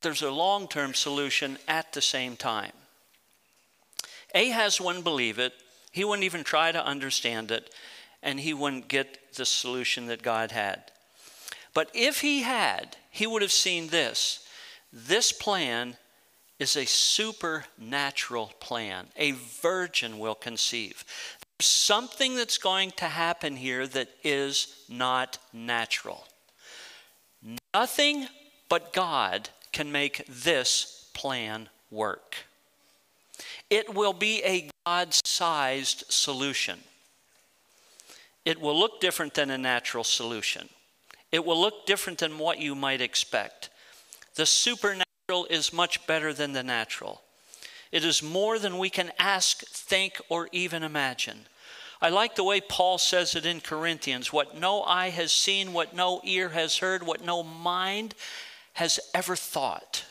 there's 0.00 0.22
a 0.22 0.30
long 0.30 0.68
term 0.68 0.94
solution 0.94 1.58
at 1.68 1.92
the 1.92 2.00
same 2.00 2.34
time. 2.34 2.72
Ahaz 4.34 4.80
wouldn't 4.80 5.04
believe 5.04 5.38
it, 5.38 5.52
he 5.92 6.02
wouldn't 6.02 6.24
even 6.24 6.44
try 6.44 6.72
to 6.72 6.82
understand 6.82 7.50
it, 7.50 7.68
and 8.22 8.40
he 8.40 8.54
wouldn't 8.54 8.88
get 8.88 9.34
the 9.34 9.44
solution 9.44 10.06
that 10.06 10.22
God 10.22 10.50
had. 10.50 10.92
But 11.74 11.90
if 11.92 12.22
he 12.22 12.40
had, 12.40 12.96
he 13.10 13.26
would 13.26 13.42
have 13.42 13.52
seen 13.52 13.88
this 13.88 14.47
this 14.92 15.32
plan 15.32 15.96
is 16.58 16.76
a 16.76 16.86
supernatural 16.86 18.52
plan. 18.60 19.06
A 19.16 19.32
virgin 19.32 20.18
will 20.18 20.34
conceive. 20.34 21.04
There's 21.58 21.68
something 21.68 22.36
that's 22.36 22.58
going 22.58 22.92
to 22.92 23.06
happen 23.06 23.56
here 23.56 23.86
that 23.86 24.08
is 24.24 24.84
not 24.88 25.38
natural. 25.52 26.26
Nothing 27.74 28.26
but 28.68 28.92
God 28.92 29.50
can 29.72 29.92
make 29.92 30.24
this 30.28 31.08
plan 31.14 31.68
work. 31.90 32.36
It 33.70 33.94
will 33.94 34.12
be 34.12 34.42
a 34.44 34.70
God 34.86 35.14
sized 35.24 36.04
solution. 36.08 36.80
It 38.44 38.60
will 38.60 38.78
look 38.78 39.00
different 39.00 39.34
than 39.34 39.50
a 39.50 39.58
natural 39.58 40.04
solution. 40.04 40.68
It 41.30 41.44
will 41.44 41.60
look 41.60 41.86
different 41.86 42.18
than 42.18 42.38
what 42.38 42.58
you 42.58 42.74
might 42.74 43.02
expect. 43.02 43.68
The 44.38 44.46
supernatural 44.46 45.48
is 45.50 45.72
much 45.72 46.06
better 46.06 46.32
than 46.32 46.52
the 46.52 46.62
natural. 46.62 47.22
It 47.90 48.04
is 48.04 48.22
more 48.22 48.60
than 48.60 48.78
we 48.78 48.88
can 48.88 49.10
ask, 49.18 49.66
think, 49.66 50.20
or 50.28 50.48
even 50.52 50.84
imagine. 50.84 51.46
I 52.00 52.10
like 52.10 52.36
the 52.36 52.44
way 52.44 52.60
Paul 52.60 52.98
says 52.98 53.34
it 53.34 53.44
in 53.44 53.60
Corinthians 53.60 54.32
what 54.32 54.56
no 54.56 54.84
eye 54.84 55.08
has 55.08 55.32
seen, 55.32 55.72
what 55.72 55.92
no 55.92 56.20
ear 56.22 56.50
has 56.50 56.76
heard, 56.76 57.02
what 57.02 57.24
no 57.24 57.42
mind 57.42 58.14
has 58.74 59.00
ever 59.12 59.34
thought. 59.34 60.04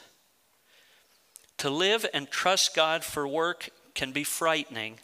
To 1.60 1.70
live 1.70 2.06
and 2.14 2.30
trust 2.30 2.76
God 2.76 3.06
for 3.06 3.26
work 3.26 3.70
can 3.96 4.12
be 4.12 4.26
frightening. 4.26 5.00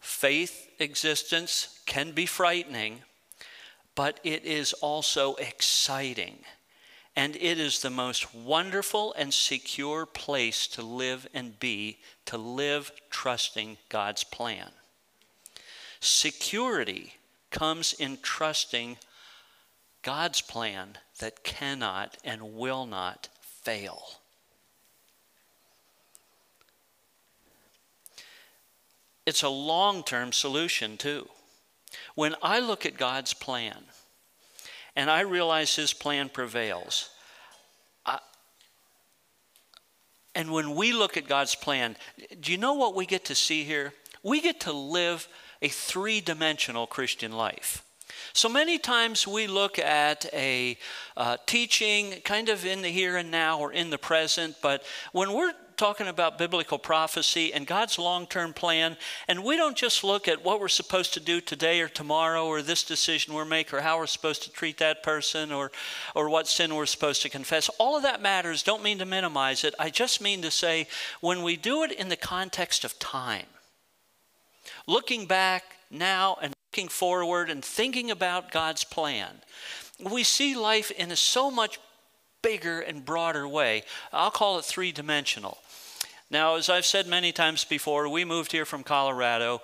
Faith 0.00 0.70
existence 0.78 1.78
can 1.84 2.12
be 2.12 2.24
frightening, 2.24 3.02
but 3.94 4.18
it 4.24 4.46
is 4.46 4.72
also 4.72 5.34
exciting. 5.34 6.38
And 7.16 7.36
it 7.36 7.60
is 7.60 7.80
the 7.80 7.90
most 7.90 8.34
wonderful 8.34 9.14
and 9.14 9.32
secure 9.32 10.04
place 10.04 10.66
to 10.68 10.82
live 10.82 11.28
and 11.32 11.58
be, 11.60 11.98
to 12.26 12.36
live 12.36 12.90
trusting 13.10 13.76
God's 13.88 14.24
plan. 14.24 14.70
Security 16.00 17.14
comes 17.50 17.92
in 17.92 18.18
trusting 18.20 18.98
God's 20.02 20.40
plan 20.40 20.98
that 21.20 21.44
cannot 21.44 22.18
and 22.24 22.56
will 22.56 22.84
not 22.84 23.28
fail. 23.40 24.02
It's 29.24 29.42
a 29.42 29.48
long 29.48 30.02
term 30.02 30.32
solution, 30.32 30.96
too. 30.96 31.28
When 32.14 32.34
I 32.42 32.60
look 32.60 32.84
at 32.84 32.98
God's 32.98 33.32
plan, 33.32 33.84
and 34.96 35.10
I 35.10 35.20
realize 35.20 35.74
his 35.74 35.92
plan 35.92 36.28
prevails. 36.28 37.10
I, 38.06 38.18
and 40.34 40.52
when 40.52 40.74
we 40.74 40.92
look 40.92 41.16
at 41.16 41.28
God's 41.28 41.54
plan, 41.54 41.96
do 42.40 42.52
you 42.52 42.58
know 42.58 42.74
what 42.74 42.94
we 42.94 43.06
get 43.06 43.24
to 43.26 43.34
see 43.34 43.64
here? 43.64 43.92
We 44.22 44.40
get 44.40 44.60
to 44.60 44.72
live 44.72 45.28
a 45.62 45.68
three 45.68 46.20
dimensional 46.20 46.86
Christian 46.86 47.32
life. 47.32 47.82
So 48.32 48.48
many 48.48 48.78
times 48.78 49.26
we 49.26 49.46
look 49.46 49.78
at 49.78 50.26
a 50.32 50.76
uh, 51.16 51.36
teaching 51.46 52.20
kind 52.24 52.48
of 52.48 52.66
in 52.66 52.82
the 52.82 52.88
here 52.88 53.16
and 53.16 53.30
now 53.30 53.60
or 53.60 53.72
in 53.72 53.90
the 53.90 53.98
present, 53.98 54.56
but 54.60 54.82
when 55.12 55.32
we're 55.32 55.52
talking 55.84 56.08
about 56.08 56.38
biblical 56.38 56.78
prophecy 56.78 57.52
and 57.52 57.66
God's 57.66 57.98
long 57.98 58.26
term 58.26 58.54
plan. 58.54 58.96
And 59.28 59.44
we 59.44 59.58
don't 59.58 59.76
just 59.76 60.02
look 60.02 60.28
at 60.28 60.42
what 60.42 60.58
we're 60.58 60.68
supposed 60.68 61.12
to 61.12 61.20
do 61.20 61.42
today 61.42 61.82
or 61.82 61.88
tomorrow 61.88 62.46
or 62.46 62.62
this 62.62 62.84
decision 62.84 63.34
we're 63.34 63.44
making 63.44 63.78
or 63.78 63.82
how 63.82 63.98
we're 63.98 64.06
supposed 64.06 64.44
to 64.44 64.50
treat 64.50 64.78
that 64.78 65.02
person 65.02 65.52
or, 65.52 65.70
or 66.14 66.30
what 66.30 66.48
sin 66.48 66.74
we're 66.74 66.86
supposed 66.86 67.20
to 67.20 67.28
confess. 67.28 67.68
All 67.78 67.98
of 67.98 68.02
that 68.02 68.22
matters. 68.22 68.62
Don't 68.62 68.82
mean 68.82 68.96
to 68.96 69.04
minimize 69.04 69.62
it. 69.62 69.74
I 69.78 69.90
just 69.90 70.22
mean 70.22 70.40
to 70.40 70.50
say 70.50 70.86
when 71.20 71.42
we 71.42 71.54
do 71.54 71.82
it 71.82 71.92
in 71.92 72.08
the 72.08 72.16
context 72.16 72.86
of 72.86 72.98
time, 72.98 73.44
looking 74.86 75.26
back 75.26 75.64
now 75.90 76.38
and 76.40 76.54
looking 76.72 76.88
forward 76.88 77.50
and 77.50 77.62
thinking 77.62 78.10
about 78.10 78.50
God's 78.50 78.84
plan, 78.84 79.42
we 80.00 80.22
see 80.22 80.56
life 80.56 80.90
in 80.92 81.12
a 81.12 81.16
so 81.16 81.50
much 81.50 81.78
bigger 82.44 82.80
and 82.80 83.04
broader 83.04 83.48
way. 83.48 83.82
I'll 84.12 84.30
call 84.30 84.58
it 84.58 84.64
three 84.64 84.92
dimensional. 84.92 85.58
Now, 86.30 86.56
as 86.56 86.68
I've 86.68 86.86
said 86.86 87.06
many 87.06 87.32
times 87.32 87.64
before, 87.64 88.08
we 88.08 88.24
moved 88.24 88.52
here 88.52 88.64
from 88.64 88.82
Colorado, 88.82 89.60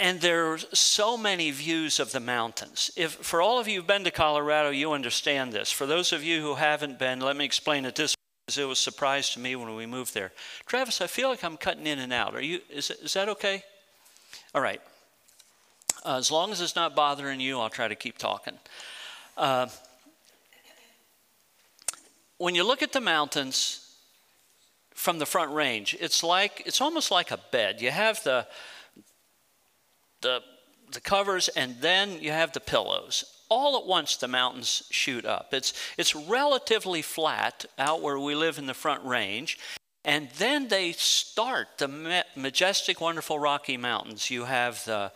and 0.00 0.20
there 0.20 0.52
are 0.52 0.58
so 0.58 1.16
many 1.16 1.50
views 1.50 2.00
of 2.00 2.12
the 2.12 2.20
mountains. 2.20 2.90
If 2.96 3.12
for 3.12 3.40
all 3.40 3.58
of 3.58 3.68
you 3.68 3.78
who've 3.78 3.86
been 3.86 4.04
to 4.04 4.10
Colorado, 4.10 4.70
you 4.70 4.92
understand 4.92 5.52
this. 5.52 5.70
For 5.70 5.86
those 5.86 6.12
of 6.12 6.22
you 6.22 6.40
who 6.40 6.54
haven't 6.54 6.98
been, 6.98 7.20
let 7.20 7.36
me 7.36 7.44
explain 7.44 7.84
it 7.84 7.94
this 7.94 8.14
because 8.46 8.58
it 8.58 8.64
was 8.64 8.78
a 8.78 8.82
surprise 8.82 9.30
to 9.30 9.40
me 9.40 9.56
when 9.56 9.74
we 9.74 9.86
moved 9.86 10.12
there. 10.12 10.32
Travis, 10.66 11.00
I 11.00 11.06
feel 11.06 11.28
like 11.28 11.42
I'm 11.42 11.56
cutting 11.56 11.86
in 11.86 11.98
and 11.98 12.12
out. 12.12 12.34
Are 12.34 12.42
you? 12.42 12.60
Is, 12.68 12.90
is 12.90 13.14
that 13.14 13.28
okay? 13.30 13.62
All 14.54 14.60
right. 14.60 14.80
Uh, 16.04 16.18
as 16.18 16.30
long 16.30 16.52
as 16.52 16.60
it's 16.60 16.76
not 16.76 16.94
bothering 16.94 17.40
you, 17.40 17.58
I'll 17.58 17.70
try 17.70 17.88
to 17.88 17.94
keep 17.94 18.18
talking. 18.18 18.58
Uh, 19.36 19.68
when 22.36 22.54
you 22.54 22.66
look 22.66 22.82
at 22.82 22.92
the 22.92 23.00
mountains, 23.00 23.83
from 24.94 25.18
the 25.18 25.26
front 25.26 25.52
range. 25.52 25.96
It's 26.00 26.22
like 26.22 26.62
it's 26.64 26.80
almost 26.80 27.10
like 27.10 27.30
a 27.30 27.38
bed. 27.50 27.82
You 27.82 27.90
have 27.90 28.22
the 28.22 28.46
the 30.22 30.40
the 30.92 31.00
covers 31.00 31.48
and 31.48 31.76
then 31.80 32.20
you 32.20 32.30
have 32.30 32.52
the 32.52 32.60
pillows. 32.60 33.24
All 33.50 33.76
at 33.76 33.86
once 33.86 34.16
the 34.16 34.28
mountains 34.28 34.84
shoot 34.90 35.26
up. 35.26 35.52
It's 35.52 35.74
it's 35.98 36.14
relatively 36.14 37.02
flat 37.02 37.66
out 37.78 38.00
where 38.00 38.18
we 38.18 38.34
live 38.34 38.58
in 38.58 38.66
the 38.66 38.74
front 38.74 39.04
range. 39.04 39.58
And 40.04 40.28
then 40.36 40.68
they 40.68 40.92
start 40.92 41.78
the 41.78 42.24
majestic, 42.36 43.00
wonderful 43.00 43.38
Rocky 43.38 43.78
Mountains. 43.78 44.30
You 44.30 44.44
have 44.44 44.84
the, 44.84 45.10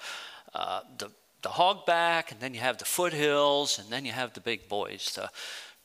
uh, 0.54 0.80
the, 0.96 1.10
the 1.42 1.50
hogback, 1.50 2.32
and 2.32 2.40
then 2.40 2.54
you 2.54 2.60
have 2.60 2.78
the 2.78 2.86
foothills, 2.86 3.78
and 3.78 3.90
then 3.90 4.06
you 4.06 4.12
have 4.12 4.32
the 4.32 4.40
big 4.40 4.66
boys, 4.66 5.12
the 5.14 5.28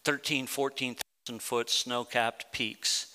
13, 0.06 0.48
14,000 0.48 1.42
foot 1.42 1.70
snow 1.70 2.06
capped 2.06 2.54
peaks. 2.54 3.13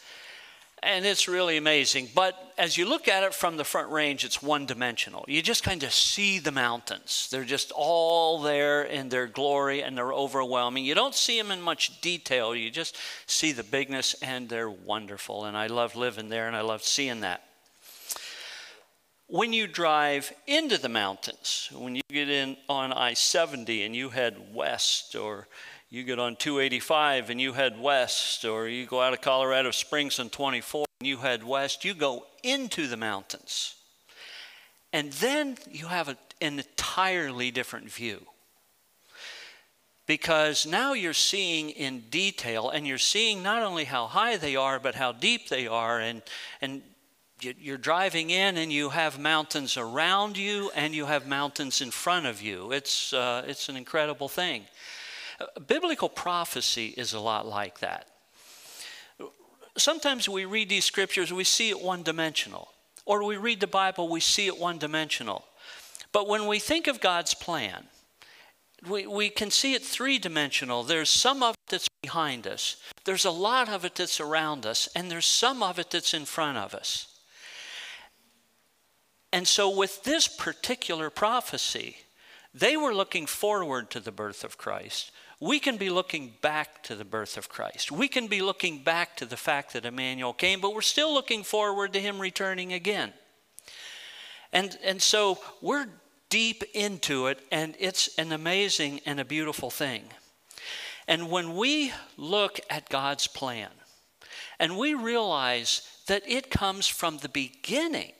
And 0.82 1.04
it's 1.04 1.26
really 1.26 1.56
amazing. 1.56 2.08
But 2.14 2.34
as 2.56 2.76
you 2.76 2.86
look 2.86 3.08
at 3.08 3.24
it 3.24 3.34
from 3.34 3.56
the 3.56 3.64
front 3.64 3.90
range, 3.90 4.24
it's 4.24 4.42
one 4.42 4.66
dimensional. 4.66 5.24
You 5.26 5.42
just 5.42 5.64
kind 5.64 5.82
of 5.82 5.92
see 5.92 6.38
the 6.38 6.52
mountains. 6.52 7.28
They're 7.30 7.44
just 7.44 7.72
all 7.72 8.40
there 8.42 8.82
in 8.82 9.08
their 9.08 9.26
glory 9.26 9.82
and 9.82 9.96
they're 9.96 10.12
overwhelming. 10.12 10.84
You 10.84 10.94
don't 10.94 11.14
see 11.14 11.40
them 11.40 11.50
in 11.50 11.60
much 11.60 12.00
detail. 12.00 12.54
You 12.54 12.70
just 12.70 12.96
see 13.26 13.52
the 13.52 13.64
bigness 13.64 14.14
and 14.22 14.48
they're 14.48 14.70
wonderful. 14.70 15.44
And 15.46 15.56
I 15.56 15.66
love 15.66 15.96
living 15.96 16.28
there 16.28 16.46
and 16.46 16.56
I 16.56 16.60
love 16.60 16.82
seeing 16.82 17.20
that. 17.20 17.44
When 19.26 19.52
you 19.52 19.66
drive 19.66 20.32
into 20.46 20.78
the 20.78 20.88
mountains, 20.88 21.68
when 21.74 21.94
you 21.94 22.02
get 22.08 22.30
in 22.30 22.56
on 22.68 22.92
I 22.92 23.12
70 23.12 23.82
and 23.82 23.94
you 23.94 24.08
head 24.08 24.54
west 24.54 25.14
or 25.14 25.48
you 25.90 26.04
get 26.04 26.18
on 26.18 26.36
285 26.36 27.30
and 27.30 27.40
you 27.40 27.52
head 27.52 27.80
west, 27.80 28.44
or 28.44 28.68
you 28.68 28.86
go 28.86 29.00
out 29.00 29.12
of 29.12 29.20
Colorado 29.20 29.70
Springs 29.70 30.18
on 30.18 30.28
24 30.28 30.84
and 31.00 31.06
you 31.06 31.18
head 31.18 31.42
west, 31.44 31.84
you 31.84 31.94
go 31.94 32.26
into 32.42 32.86
the 32.86 32.96
mountains. 32.96 33.74
And 34.92 35.12
then 35.14 35.56
you 35.70 35.86
have 35.86 36.08
a, 36.08 36.16
an 36.40 36.58
entirely 36.58 37.50
different 37.50 37.90
view. 37.90 38.26
because 40.08 40.66
now 40.66 40.94
you're 40.94 41.12
seeing 41.12 41.70
in 41.70 42.00
detail 42.10 42.70
and 42.70 42.86
you're 42.86 42.98
seeing 42.98 43.42
not 43.42 43.62
only 43.62 43.84
how 43.84 44.06
high 44.06 44.36
they 44.38 44.56
are 44.56 44.80
but 44.80 44.94
how 44.94 45.12
deep 45.12 45.48
they 45.48 45.68
are 45.68 46.00
and 46.00 46.22
and 46.60 46.82
you're 47.40 47.78
driving 47.78 48.30
in 48.30 48.56
and 48.56 48.72
you 48.72 48.88
have 48.88 49.16
mountains 49.20 49.76
around 49.76 50.36
you 50.36 50.72
and 50.74 50.92
you 50.92 51.06
have 51.06 51.28
mountains 51.28 51.80
in 51.80 51.90
front 51.90 52.26
of 52.26 52.42
you 52.42 52.72
it's 52.72 53.12
uh, 53.12 53.44
it's 53.46 53.68
an 53.68 53.76
incredible 53.76 54.28
thing 54.28 54.64
biblical 55.66 56.08
prophecy 56.08 56.94
is 56.96 57.12
a 57.12 57.20
lot 57.20 57.46
like 57.46 57.80
that 57.80 58.08
sometimes 59.76 60.28
we 60.28 60.44
read 60.44 60.68
these 60.68 60.84
scriptures 60.84 61.32
we 61.32 61.44
see 61.44 61.70
it 61.70 61.80
one 61.80 62.02
dimensional 62.02 62.68
or 63.06 63.24
we 63.24 63.36
read 63.36 63.60
the 63.60 63.66
bible 63.66 64.08
we 64.08 64.20
see 64.20 64.46
it 64.46 64.58
one 64.58 64.78
dimensional 64.78 65.44
but 66.12 66.28
when 66.28 66.46
we 66.46 66.58
think 66.58 66.86
of 66.86 67.00
god's 67.00 67.34
plan 67.34 67.84
we, 68.86 69.06
we 69.06 69.28
can 69.28 69.50
see 69.50 69.74
it 69.74 69.82
three 69.82 70.18
dimensional. 70.18 70.82
There's 70.82 71.10
some 71.10 71.42
of 71.42 71.54
it 71.54 71.70
that's 71.70 71.88
behind 72.02 72.46
us, 72.46 72.76
there's 73.04 73.24
a 73.24 73.30
lot 73.30 73.68
of 73.68 73.84
it 73.84 73.94
that's 73.96 74.20
around 74.20 74.66
us, 74.66 74.88
and 74.94 75.10
there's 75.10 75.26
some 75.26 75.62
of 75.62 75.78
it 75.78 75.90
that's 75.90 76.14
in 76.14 76.24
front 76.24 76.58
of 76.58 76.74
us. 76.74 77.18
And 79.32 79.46
so, 79.46 79.68
with 79.68 80.04
this 80.04 80.28
particular 80.28 81.10
prophecy, 81.10 81.96
they 82.54 82.76
were 82.76 82.94
looking 82.94 83.26
forward 83.26 83.90
to 83.90 84.00
the 84.00 84.12
birth 84.12 84.44
of 84.44 84.56
Christ. 84.56 85.10
We 85.40 85.60
can 85.60 85.76
be 85.76 85.88
looking 85.88 86.34
back 86.40 86.82
to 86.84 86.96
the 86.96 87.04
birth 87.04 87.36
of 87.36 87.48
Christ. 87.48 87.92
We 87.92 88.08
can 88.08 88.26
be 88.26 88.42
looking 88.42 88.82
back 88.82 89.16
to 89.16 89.26
the 89.26 89.36
fact 89.36 89.72
that 89.72 89.84
Emmanuel 89.84 90.32
came, 90.32 90.60
but 90.60 90.74
we're 90.74 90.80
still 90.80 91.14
looking 91.14 91.44
forward 91.44 91.92
to 91.92 92.00
him 92.00 92.18
returning 92.18 92.72
again. 92.72 93.12
And, 94.52 94.76
and 94.82 95.00
so 95.00 95.38
we're 95.60 95.86
deep 96.28 96.64
into 96.74 97.28
it, 97.28 97.40
and 97.52 97.76
it's 97.78 98.18
an 98.18 98.32
amazing 98.32 99.00
and 99.06 99.20
a 99.20 99.24
beautiful 99.24 99.70
thing. 99.70 100.02
And 101.06 101.30
when 101.30 101.56
we 101.56 101.92
look 102.16 102.60
at 102.68 102.88
God's 102.88 103.28
plan 103.28 103.70
and 104.58 104.76
we 104.76 104.94
realize 104.94 105.82
that 106.06 106.22
it 106.26 106.50
comes 106.50 106.88
from 106.88 107.18
the 107.18 107.28
beginning, 107.28 108.12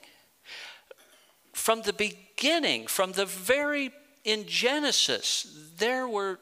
from 1.53 1.83
the 1.83 1.93
beginning, 1.93 2.87
from 2.87 3.13
the 3.13 3.27
very 3.27 3.91
in 4.25 4.47
Genesis, 4.47 5.47
there 5.79 6.07
were 6.07 6.39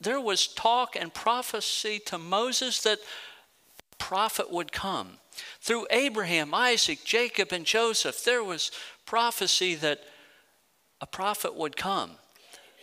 there 0.00 0.20
was 0.20 0.46
talk 0.46 0.96
and 0.96 1.12
prophecy 1.12 1.98
to 2.06 2.18
Moses 2.18 2.82
that 2.82 2.98
a 2.98 3.96
prophet 3.96 4.50
would 4.50 4.72
come. 4.72 5.18
Through 5.60 5.86
Abraham, 5.90 6.54
Isaac, 6.54 7.04
Jacob, 7.04 7.52
and 7.52 7.64
Joseph, 7.64 8.24
there 8.24 8.42
was 8.42 8.70
prophecy 9.06 9.74
that 9.76 10.00
a 11.00 11.06
prophet 11.06 11.54
would 11.54 11.76
come, 11.76 12.12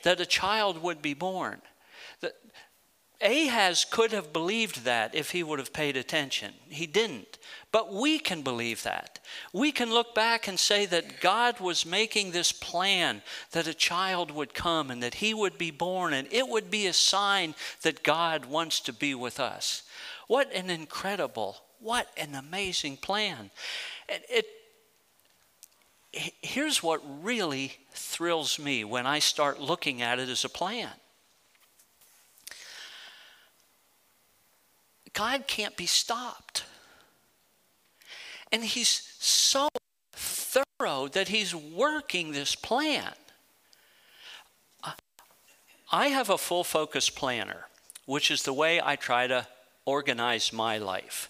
that 0.03 0.19
a 0.19 0.25
child 0.25 0.81
would 0.81 1.01
be 1.01 1.13
born. 1.13 1.61
That 2.21 2.33
Ahaz 3.21 3.83
could 3.83 4.11
have 4.11 4.31
believed 4.31 4.83
that 4.83 5.15
if 5.15 5.31
he 5.31 5.41
would 5.41 5.57
have 5.57 5.73
paid 5.73 5.97
attention. 5.97 6.53
He 6.69 6.85
didn't. 6.85 7.39
But 7.71 7.91
we 7.91 8.19
can 8.19 8.43
believe 8.43 8.83
that. 8.83 9.19
We 9.51 9.71
can 9.71 9.89
look 9.89 10.13
back 10.13 10.47
and 10.47 10.59
say 10.59 10.85
that 10.85 11.19
God 11.19 11.59
was 11.59 11.85
making 11.85 12.31
this 12.31 12.51
plan 12.51 13.23
that 13.51 13.67
a 13.67 13.73
child 13.73 14.29
would 14.29 14.53
come 14.53 14.91
and 14.91 15.01
that 15.01 15.15
he 15.15 15.33
would 15.33 15.57
be 15.57 15.71
born, 15.71 16.13
and 16.13 16.27
it 16.31 16.47
would 16.47 16.69
be 16.69 16.85
a 16.85 16.93
sign 16.93 17.55
that 17.81 18.03
God 18.03 18.45
wants 18.45 18.79
to 18.81 18.93
be 18.93 19.15
with 19.15 19.39
us. 19.39 19.83
What 20.27 20.53
an 20.53 20.69
incredible, 20.69 21.57
what 21.79 22.07
an 22.17 22.35
amazing 22.35 22.97
plan. 22.97 23.49
It, 24.07 24.25
it 24.29 24.45
here's 26.41 26.81
what 26.81 27.01
really 27.23 27.73
thrills 27.91 28.59
me 28.59 28.83
when 28.83 29.05
I 29.05 29.19
start 29.19 29.59
looking 29.59 30.01
at 30.01 30.19
it 30.19 30.29
as 30.29 30.45
a 30.45 30.49
plan. 30.49 30.91
God 35.17 35.47
can't 35.47 35.75
be 35.75 35.87
stopped. 35.87 36.63
And 38.51 38.63
He's 38.63 39.09
so 39.19 39.67
thorough 40.13 41.07
that 41.07 41.29
He's 41.29 41.55
working 41.55 42.31
this 42.31 42.55
plan. 42.55 43.13
I 45.91 46.07
have 46.07 46.29
a 46.29 46.37
full 46.37 46.63
focus 46.63 47.09
planner, 47.09 47.65
which 48.05 48.29
is 48.29 48.43
the 48.43 48.53
way 48.53 48.79
I 48.83 48.95
try 48.95 49.25
to 49.25 49.47
organize 49.85 50.53
my 50.53 50.77
life. 50.77 51.29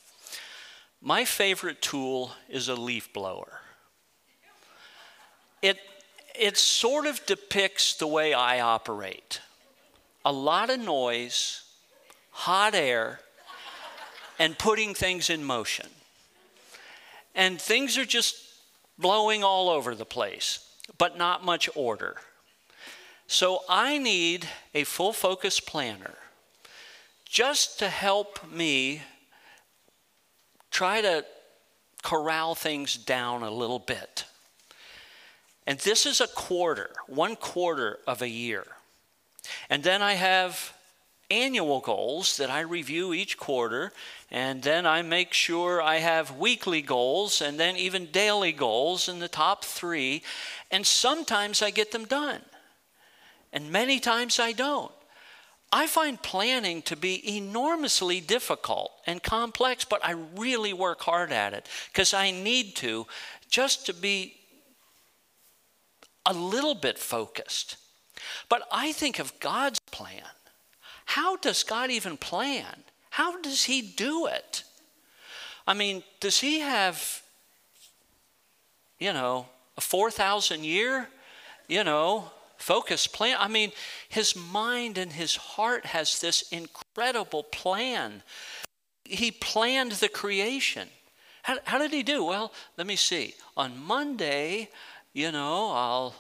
My 1.00 1.26
favorite 1.26 1.82
tool 1.82 2.32
is 2.50 2.68
a 2.68 2.76
leaf 2.76 3.14
blower 3.14 3.62
it, 5.62 5.80
it 6.40 6.58
sort 6.58 7.06
of 7.06 7.26
depicts 7.26 7.96
the 7.96 8.08
way 8.08 8.34
I 8.34 8.60
operate 8.60 9.42
a 10.26 10.32
lot 10.32 10.70
of 10.70 10.80
noise, 10.82 11.64
hot 12.32 12.76
air, 12.76 13.22
and 14.40 14.58
putting 14.58 14.94
things 14.94 15.30
in 15.30 15.44
motion. 15.44 15.88
And 17.36 17.62
things 17.62 17.98
are 17.98 18.06
just 18.06 18.36
blowing 18.98 19.44
all 19.44 19.70
over 19.70 19.94
the 19.94 20.06
place, 20.06 20.60
but 20.98 21.18
not 21.18 21.46
much 21.46 21.70
order. 21.76 22.18
So 23.28 23.62
I 23.70 23.98
need 23.98 24.48
a 24.74 24.84
full 24.84 25.14
focus 25.14 25.60
planner 25.60 26.16
just 27.26 27.80
to 27.80 27.90
help 27.90 28.50
me 28.50 29.02
try 30.72 31.02
to 31.02 31.26
corral 32.04 32.56
things 32.56 32.96
down 32.96 33.44
a 33.44 33.52
little 33.52 33.80
bit. 33.80 34.26
And 35.66 35.78
this 35.80 36.06
is 36.06 36.22
a 36.22 36.28
quarter, 36.28 36.92
one 37.08 37.36
quarter 37.36 38.00
of 38.08 38.22
a 38.22 38.30
year. 38.30 38.66
And 39.70 39.84
then 39.84 40.02
I 40.02 40.14
have 40.14 40.74
annual 41.30 41.80
goals 41.80 42.38
that 42.38 42.50
I 42.50 42.62
review 42.62 43.14
each 43.14 43.38
quarter, 43.38 43.92
and 44.32 44.64
then 44.64 44.86
I 44.86 45.02
make 45.02 45.34
sure 45.34 45.82
I 45.82 45.98
have 45.98 46.38
weekly 46.38 46.82
goals 46.82 47.42
and 47.42 47.60
then 47.60 47.76
even 47.76 48.08
daily 48.08 48.52
goals 48.52 49.10
in 49.10 49.20
the 49.20 49.28
top 49.28 49.66
three. 49.66 50.24
And 50.72 50.86
sometimes 50.86 51.62
I 51.62 51.70
get 51.70 51.92
them 51.92 52.06
done, 52.06 52.42
and 53.52 53.72
many 53.72 54.00
times 54.00 54.40
I 54.40 54.52
don't. 54.52 54.92
I 55.72 55.86
find 55.88 56.22
planning 56.22 56.82
to 56.84 56.96
be 56.96 57.36
enormously 57.38 58.22
difficult 58.22 58.92
and 59.06 59.22
complex, 59.22 59.84
but 59.84 60.04
I 60.04 60.12
really 60.36 60.72
work 60.72 61.02
hard 61.02 61.32
at 61.32 61.54
it 61.54 61.68
because 61.92 62.14
I 62.14 62.32
need 62.32 62.76
to 62.78 63.06
just 63.50 63.86
to 63.88 63.94
be 63.94 64.36
a 66.26 66.34
little 66.34 66.76
bit 66.76 66.98
focused. 66.98 67.78
But 68.50 68.64
I 68.72 68.94
think 68.94 69.20
of 69.20 69.38
God's 69.40 69.80
plan. 69.80 70.24
How 71.08 71.38
does 71.38 71.64
God 71.64 71.90
even 71.90 72.18
plan? 72.18 72.84
How 73.12 73.42
does 73.42 73.64
He 73.64 73.82
do 73.82 74.28
it? 74.28 74.64
I 75.66 75.74
mean, 75.74 76.04
does 76.20 76.42
He 76.42 76.60
have, 76.60 77.24
you 79.00 79.14
know, 79.14 79.48
a 79.78 79.82
4,000 79.82 80.66
year, 80.66 81.08
you 81.70 81.86
know, 81.86 82.30
focus 82.58 83.08
plan? 83.08 83.38
I 83.40 83.48
mean, 83.48 83.72
His 84.10 84.36
mind 84.36 84.98
and 84.98 85.14
His 85.14 85.38
heart 85.38 85.86
has 85.86 86.20
this 86.20 86.42
incredible 86.52 87.44
plan. 87.44 88.22
He 89.06 89.32
planned 89.32 89.94
the 89.94 90.10
creation. 90.10 90.90
How, 91.44 91.58
how 91.64 91.78
did 91.78 91.92
He 91.92 92.04
do? 92.04 92.26
Well, 92.26 92.52
let 92.78 92.86
me 92.86 92.98
see. 92.98 93.34
On 93.56 93.82
Monday, 93.82 94.70
you 95.14 95.32
know, 95.32 95.72
I'll 95.72 96.16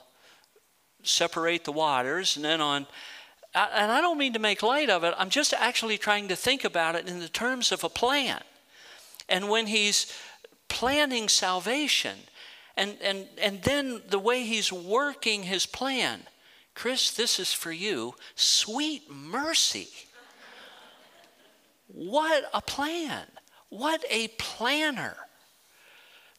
separate 1.03 1.65
the 1.65 1.73
waters. 1.73 2.37
And 2.37 2.45
then 2.45 2.61
on, 2.61 2.87
and 3.65 3.91
I 3.91 4.01
don't 4.01 4.17
mean 4.17 4.33
to 4.33 4.39
make 4.39 4.61
light 4.63 4.89
of 4.89 5.03
it, 5.03 5.13
I'm 5.17 5.29
just 5.29 5.53
actually 5.53 5.97
trying 5.97 6.27
to 6.27 6.35
think 6.35 6.63
about 6.63 6.95
it 6.95 7.07
in 7.07 7.19
the 7.19 7.29
terms 7.29 7.71
of 7.71 7.83
a 7.83 7.89
plan. 7.89 8.41
And 9.29 9.49
when 9.49 9.67
he's 9.67 10.13
planning 10.69 11.29
salvation, 11.29 12.17
and, 12.75 12.97
and, 13.01 13.27
and 13.41 13.63
then 13.63 14.01
the 14.07 14.19
way 14.19 14.43
he's 14.43 14.71
working 14.71 15.43
his 15.43 15.65
plan, 15.65 16.21
Chris, 16.75 17.11
this 17.11 17.39
is 17.39 17.53
for 17.53 17.71
you. 17.71 18.13
Sweet 18.35 19.09
mercy. 19.09 19.89
What 21.87 22.43
a 22.53 22.61
plan. 22.61 23.25
What 23.69 24.03
a 24.09 24.27
planner 24.37 25.15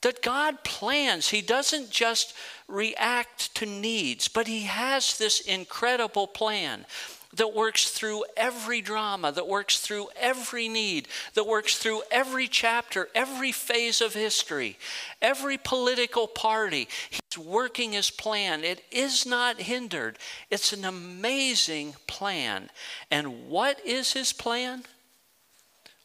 that 0.02 0.22
God 0.22 0.62
plans. 0.64 1.28
He 1.28 1.42
doesn't 1.42 1.90
just 1.90 2.34
react 2.66 3.54
to 3.56 3.66
needs, 3.66 4.28
but 4.28 4.46
He 4.46 4.62
has 4.62 5.18
this 5.18 5.40
incredible 5.40 6.26
plan 6.26 6.86
that 7.34 7.54
works 7.54 7.90
through 7.90 8.24
every 8.36 8.80
drama, 8.80 9.30
that 9.32 9.46
works 9.46 9.80
through 9.80 10.08
every 10.16 10.66
need, 10.68 11.08
that 11.34 11.46
works 11.46 11.76
through 11.76 12.02
every 12.10 12.48
chapter, 12.48 13.08
every 13.14 13.52
phase 13.52 14.00
of 14.00 14.14
history, 14.14 14.78
every 15.20 15.58
political 15.58 16.26
party. 16.26 16.88
He's 17.10 17.38
working 17.38 17.92
his 17.92 18.10
plan. 18.10 18.64
It 18.64 18.82
is 18.90 19.26
not 19.26 19.60
hindered. 19.60 20.18
It's 20.50 20.72
an 20.72 20.86
amazing 20.86 21.96
plan. 22.06 22.70
And 23.10 23.48
what 23.48 23.84
is 23.84 24.14
his 24.14 24.32
plan? 24.32 24.84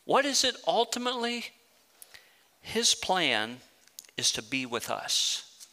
What 0.03 0.25
is 0.25 0.43
it 0.43 0.55
ultimately? 0.67 1.45
His 2.59 2.95
plan 2.95 3.57
is 4.17 4.31
to 4.33 4.41
be 4.41 4.65
with 4.65 4.89
us. 4.89 5.65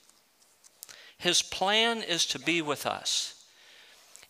His 1.18 1.42
plan 1.42 2.02
is 2.02 2.24
to 2.26 2.38
be 2.38 2.62
with 2.62 2.86
us. 2.86 3.44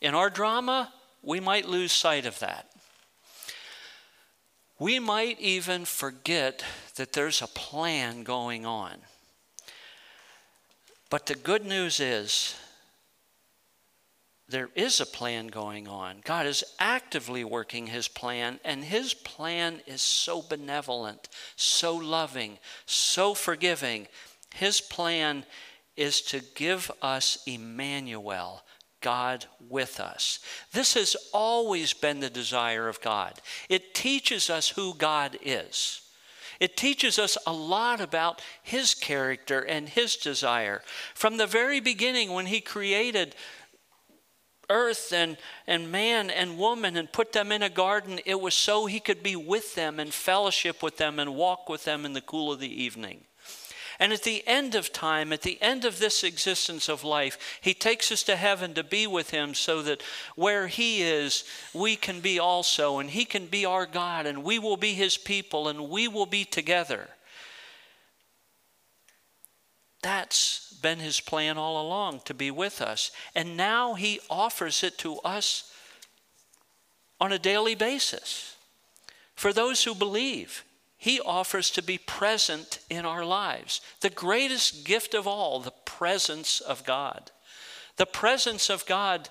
In 0.01 0.15
our 0.15 0.31
drama, 0.31 0.93
we 1.23 1.39
might 1.39 1.69
lose 1.69 1.93
sight 1.93 2.27
of 2.27 2.39
that. 2.41 2.67
We 4.79 4.99
might 4.99 5.39
even 5.39 5.85
forget 5.85 6.65
that 6.97 7.13
there's 7.13 7.43
a 7.43 7.47
plan 7.47 8.23
going 8.25 8.65
on. 8.65 8.95
But 11.11 11.27
the 11.27 11.35
good 11.35 11.67
news 11.67 12.01
is 12.01 12.57
there 14.51 14.71
is 14.75 15.01
a 15.01 15.07
plan 15.07 15.47
going 15.49 15.89
on. 15.89 16.21
God 16.25 16.47
is 16.47 16.65
actively 16.79 17.45
working 17.45 17.87
his 17.87 18.09
plan, 18.09 18.61
and 18.65 18.85
his 18.85 19.15
plan 19.15 19.81
is 19.87 20.03
so 20.03 20.43
benevolent, 20.43 21.29
so 21.57 21.95
loving, 21.97 22.59
so 22.87 23.35
forgiving. 23.35 24.09
His 24.55 24.81
plan 24.81 25.45
is 25.97 26.21
to 26.23 26.41
give 26.55 26.91
us 27.03 27.43
Emmanuel, 27.47 28.63
God 29.01 29.47
with 29.69 30.01
us. 30.01 30.41
This 30.73 30.95
has 30.95 31.17
always 31.33 31.93
been 31.93 32.21
the 32.21 32.31
desire 32.31 32.89
of 32.89 33.01
God. 33.01 33.41
It 33.69 33.95
teaches 33.95 34.51
us 34.51 34.71
who 34.71 34.95
God 34.95 35.39
is. 35.43 36.03
It 36.61 36.77
teaches 36.77 37.19
us 37.19 37.39
a 37.47 37.53
lot 37.53 38.03
about 38.03 38.43
His 38.63 38.95
character 38.95 39.61
and 39.61 39.89
His 39.89 40.17
desire. 40.17 40.83
From 41.15 41.39
the 41.39 41.47
very 41.47 41.81
beginning, 41.81 42.33
when 42.33 42.47
He 42.47 42.61
created 42.61 43.35
earth 44.71 45.13
and, 45.13 45.37
and 45.67 45.93
man 45.93 46.31
and 46.31 46.57
woman 46.57 46.97
and 46.97 47.13
put 47.13 47.33
them 47.33 47.53
in 47.53 47.63
a 47.63 47.69
garden, 47.69 48.21
it 48.25 48.41
was 48.41 48.55
so 48.55 48.87
He 48.87 49.01
could 49.01 49.23
be 49.23 49.37
with 49.37 49.75
them 49.75 50.01
and 50.01 50.15
fellowship 50.15 50.83
with 50.83 50.97
them 50.97 51.19
and 51.19 51.35
walk 51.35 51.69
with 51.69 51.85
them 51.85 52.07
in 52.07 52.15
the 52.15 52.23
cool 52.23 52.51
of 52.51 52.61
the 52.61 52.83
evening. 52.83 53.25
And 53.99 54.15
at 54.15 54.23
the 54.23 54.43
end 54.47 54.75
of 54.75 54.95
time, 54.95 55.31
at 55.31 55.43
the 55.43 55.61
end 55.61 55.85
of 55.85 55.99
this 55.99 56.25
existence 56.25 56.89
of 56.89 57.05
life, 57.05 57.59
He 57.61 57.75
takes 57.75 58.11
us 58.11 58.23
to 58.23 58.37
heaven 58.37 58.73
to 58.73 58.83
be 58.83 59.07
with 59.07 59.29
Him 59.29 59.53
so 59.53 59.83
that 59.83 60.03
where 60.37 60.69
He 60.69 61.03
is, 61.03 61.45
we 61.75 61.97
can 61.97 62.21
be 62.21 62.39
also, 62.39 62.99
and 62.99 63.11
He 63.11 63.27
can 63.27 63.47
be 63.47 63.67
our 63.67 63.85
God, 63.85 64.25
and 64.25 64.43
we 64.43 64.59
will 64.59 64.79
be 64.79 64.95
His 64.95 65.19
people, 65.19 65.69
and 65.69 65.91
we 65.91 66.09
will 66.09 66.25
be 66.25 66.47
together. 66.47 67.11
That's 70.03 70.70
been 70.81 70.99
His 70.99 71.21
plan 71.21 71.59
all 71.59 71.81
along 71.81 72.23
to 72.25 72.35
be 72.35 72.51
with 72.51 72.81
us. 72.83 73.11
And 73.35 73.57
now 73.57 73.95
He 73.95 74.21
offers 74.29 74.83
it 74.83 74.99
to 74.99 75.19
us 75.19 75.73
on 77.21 77.33
a 77.33 77.39
daily 77.39 77.75
basis 77.75 78.57
for 79.35 79.53
those 79.53 79.85
who 79.85 79.95
believe. 79.95 80.65
He 80.97 81.21
offers 81.21 81.71
to 81.71 81.83
be 81.83 81.97
present 81.97 82.81
in 82.91 83.07
our 83.07 83.25
lives. 83.25 83.81
The 84.01 84.11
greatest 84.11 84.85
gift 84.85 85.15
of 85.15 85.27
all, 85.27 85.61
the 85.61 85.73
presence 85.87 86.61
of 86.61 86.85
God. 86.85 87.31
The 87.97 88.07
presence 88.07 88.69
of 88.69 88.85
God 88.87 89.31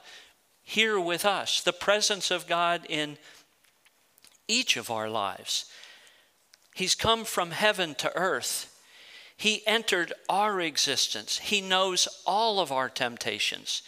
here 0.63 0.99
with 0.99 1.25
us, 1.25 1.61
the 1.61 1.73
presence 1.73 2.31
of 2.31 2.47
God 2.47 2.85
in 2.89 3.17
each 4.47 4.77
of 4.77 4.89
our 4.89 5.09
lives. 5.09 5.65
He's 6.73 6.95
come 6.95 7.25
from 7.25 7.51
heaven 7.51 7.95
to 7.95 8.15
earth. 8.15 8.75
He 9.39 9.65
entered 9.65 10.11
our 10.27 10.59
existence. 10.59 11.37
He 11.37 11.61
knows 11.61 12.09
all 12.25 12.59
of 12.59 12.73
our 12.73 12.89
temptations. 12.89 13.83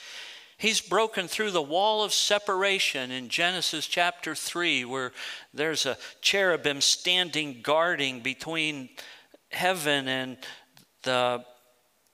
He's 0.58 0.80
broken 0.80 1.28
through 1.28 1.52
the 1.52 1.62
wall 1.62 2.06
of 2.06 2.14
separation 2.14 3.12
in 3.12 3.28
Genesis 3.28 3.86
chapter 3.86 4.34
3, 4.34 4.86
where 4.86 5.12
there's 5.54 5.86
a 5.86 5.98
cherubim 6.22 6.80
standing 6.80 7.62
guarding 7.62 8.22
between 8.22 8.92
heaven 9.52 10.08
and 10.08 10.38
the 11.04 11.44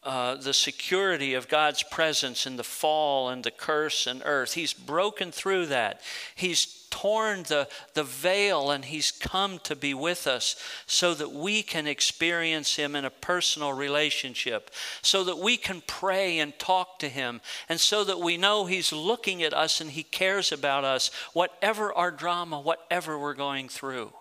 uh, 0.08 0.36
the 0.36 0.54
security 0.54 1.34
of 1.34 1.50
God's 1.50 1.84
presence 1.84 2.48
in 2.48 2.56
the 2.56 2.64
fall 2.64 3.28
and 3.28 3.44
the 3.44 3.52
curse 3.52 4.08
and 4.08 4.22
earth. 4.24 4.54
He's 4.54 4.72
broken 4.72 5.34
through 5.34 5.66
that. 5.66 6.00
He's 6.34 6.88
torn 6.90 7.44
the, 7.44 7.68
the 7.94 8.06
veil 8.06 8.72
and 8.72 8.86
He's 8.86 9.12
come 9.12 9.60
to 9.64 9.76
be 9.76 9.94
with 9.94 10.26
us 10.26 10.56
so 10.86 11.14
that 11.14 11.34
we 11.34 11.62
can 11.62 11.88
experience 11.88 12.78
Him 12.78 12.96
in 12.96 13.04
a 13.04 13.10
personal 13.10 13.74
relationship, 13.74 14.72
so 15.02 15.26
that 15.26 15.40
we 15.40 15.58
can 15.58 15.84
pray 15.86 16.40
and 16.40 16.58
talk 16.58 17.00
to 17.00 17.10
Him, 17.10 17.42
and 17.68 17.78
so 17.78 18.06
that 18.06 18.22
we 18.22 18.38
know 18.38 18.66
He's 18.66 18.94
looking 18.94 19.44
at 19.44 19.54
us 19.54 19.82
and 19.82 19.92
He 19.92 20.04
cares 20.04 20.54
about 20.54 20.86
us, 20.86 21.12
whatever 21.34 21.92
our 21.94 22.12
drama, 22.12 22.62
whatever 22.62 23.20
we're 23.20 23.34
going 23.34 23.68
through. 23.68 24.14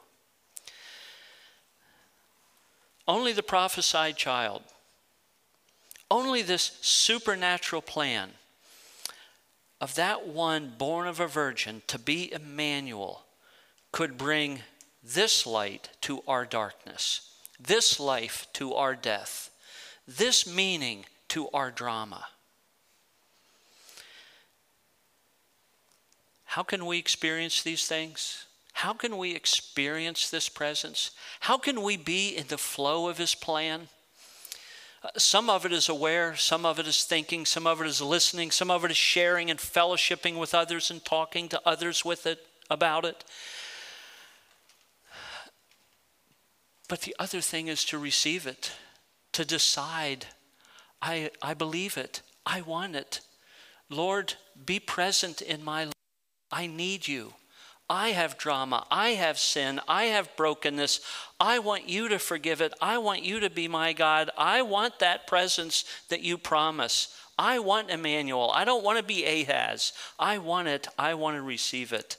Only 3.06 3.32
the 3.32 3.44
prophesied 3.44 4.16
child 4.16 4.62
only 6.10 6.42
this 6.42 6.78
supernatural 6.80 7.82
plan 7.82 8.30
of 9.80 9.94
that 9.94 10.26
one 10.26 10.72
born 10.78 11.06
of 11.06 11.20
a 11.20 11.26
virgin 11.26 11.82
to 11.86 11.98
be 11.98 12.32
Emmanuel 12.32 13.24
could 13.92 14.16
bring 14.16 14.60
this 15.02 15.46
light 15.46 15.90
to 16.00 16.22
our 16.26 16.44
darkness, 16.44 17.32
this 17.60 18.00
life 18.00 18.46
to 18.54 18.74
our 18.74 18.94
death, 18.94 19.50
this 20.06 20.46
meaning 20.46 21.04
to 21.28 21.48
our 21.50 21.70
drama. 21.70 22.26
How 26.44 26.62
can 26.62 26.86
we 26.86 26.98
experience 26.98 27.62
these 27.62 27.86
things? 27.86 28.46
How 28.72 28.92
can 28.92 29.18
we 29.18 29.34
experience 29.34 30.30
this 30.30 30.48
presence? 30.48 31.10
How 31.40 31.58
can 31.58 31.82
we 31.82 31.96
be 31.96 32.36
in 32.36 32.46
the 32.48 32.58
flow 32.58 33.08
of 33.08 33.18
His 33.18 33.34
plan? 33.34 33.88
Some 35.16 35.50
of 35.50 35.66
it 35.66 35.72
is 35.72 35.88
aware, 35.88 36.36
some 36.36 36.64
of 36.64 36.78
it 36.78 36.86
is 36.86 37.04
thinking, 37.04 37.44
some 37.44 37.66
of 37.66 37.80
it 37.80 37.86
is 37.86 38.00
listening, 38.00 38.50
some 38.50 38.70
of 38.70 38.84
it 38.84 38.90
is 38.90 38.96
sharing 38.96 39.50
and 39.50 39.58
fellowshipping 39.58 40.38
with 40.38 40.54
others 40.54 40.90
and 40.90 41.04
talking 41.04 41.48
to 41.50 41.60
others 41.66 42.04
with 42.04 42.26
it 42.26 42.46
about 42.70 43.04
it. 43.04 43.24
But 46.88 47.02
the 47.02 47.16
other 47.18 47.40
thing 47.40 47.68
is 47.68 47.84
to 47.86 47.98
receive 47.98 48.46
it, 48.46 48.72
to 49.32 49.44
decide, 49.44 50.26
I, 51.02 51.30
I 51.42 51.54
believe 51.54 51.96
it, 51.96 52.22
I 52.44 52.60
want 52.60 52.96
it. 52.96 53.20
Lord, 53.90 54.34
be 54.64 54.78
present 54.78 55.42
in 55.42 55.64
my 55.64 55.84
life. 55.84 55.92
I 56.50 56.66
need 56.66 57.08
you. 57.08 57.34
I 57.88 58.08
have 58.08 58.36
drama. 58.36 58.86
I 58.90 59.10
have 59.10 59.38
sin. 59.38 59.80
I 59.86 60.04
have 60.04 60.36
brokenness. 60.36 61.00
I 61.38 61.60
want 61.60 61.88
you 61.88 62.08
to 62.08 62.18
forgive 62.18 62.60
it. 62.60 62.74
I 62.80 62.98
want 62.98 63.22
you 63.22 63.40
to 63.40 63.50
be 63.50 63.68
my 63.68 63.92
God. 63.92 64.30
I 64.36 64.62
want 64.62 64.98
that 64.98 65.26
presence 65.26 65.84
that 66.08 66.22
you 66.22 66.36
promise. 66.36 67.14
I 67.38 67.58
want 67.58 67.90
Emmanuel. 67.90 68.50
I 68.54 68.64
don't 68.64 68.82
want 68.82 68.98
to 68.98 69.04
be 69.04 69.24
Ahaz. 69.24 69.92
I 70.18 70.38
want 70.38 70.68
it. 70.68 70.88
I 70.98 71.14
want 71.14 71.36
to 71.36 71.42
receive 71.42 71.92
it. 71.92 72.16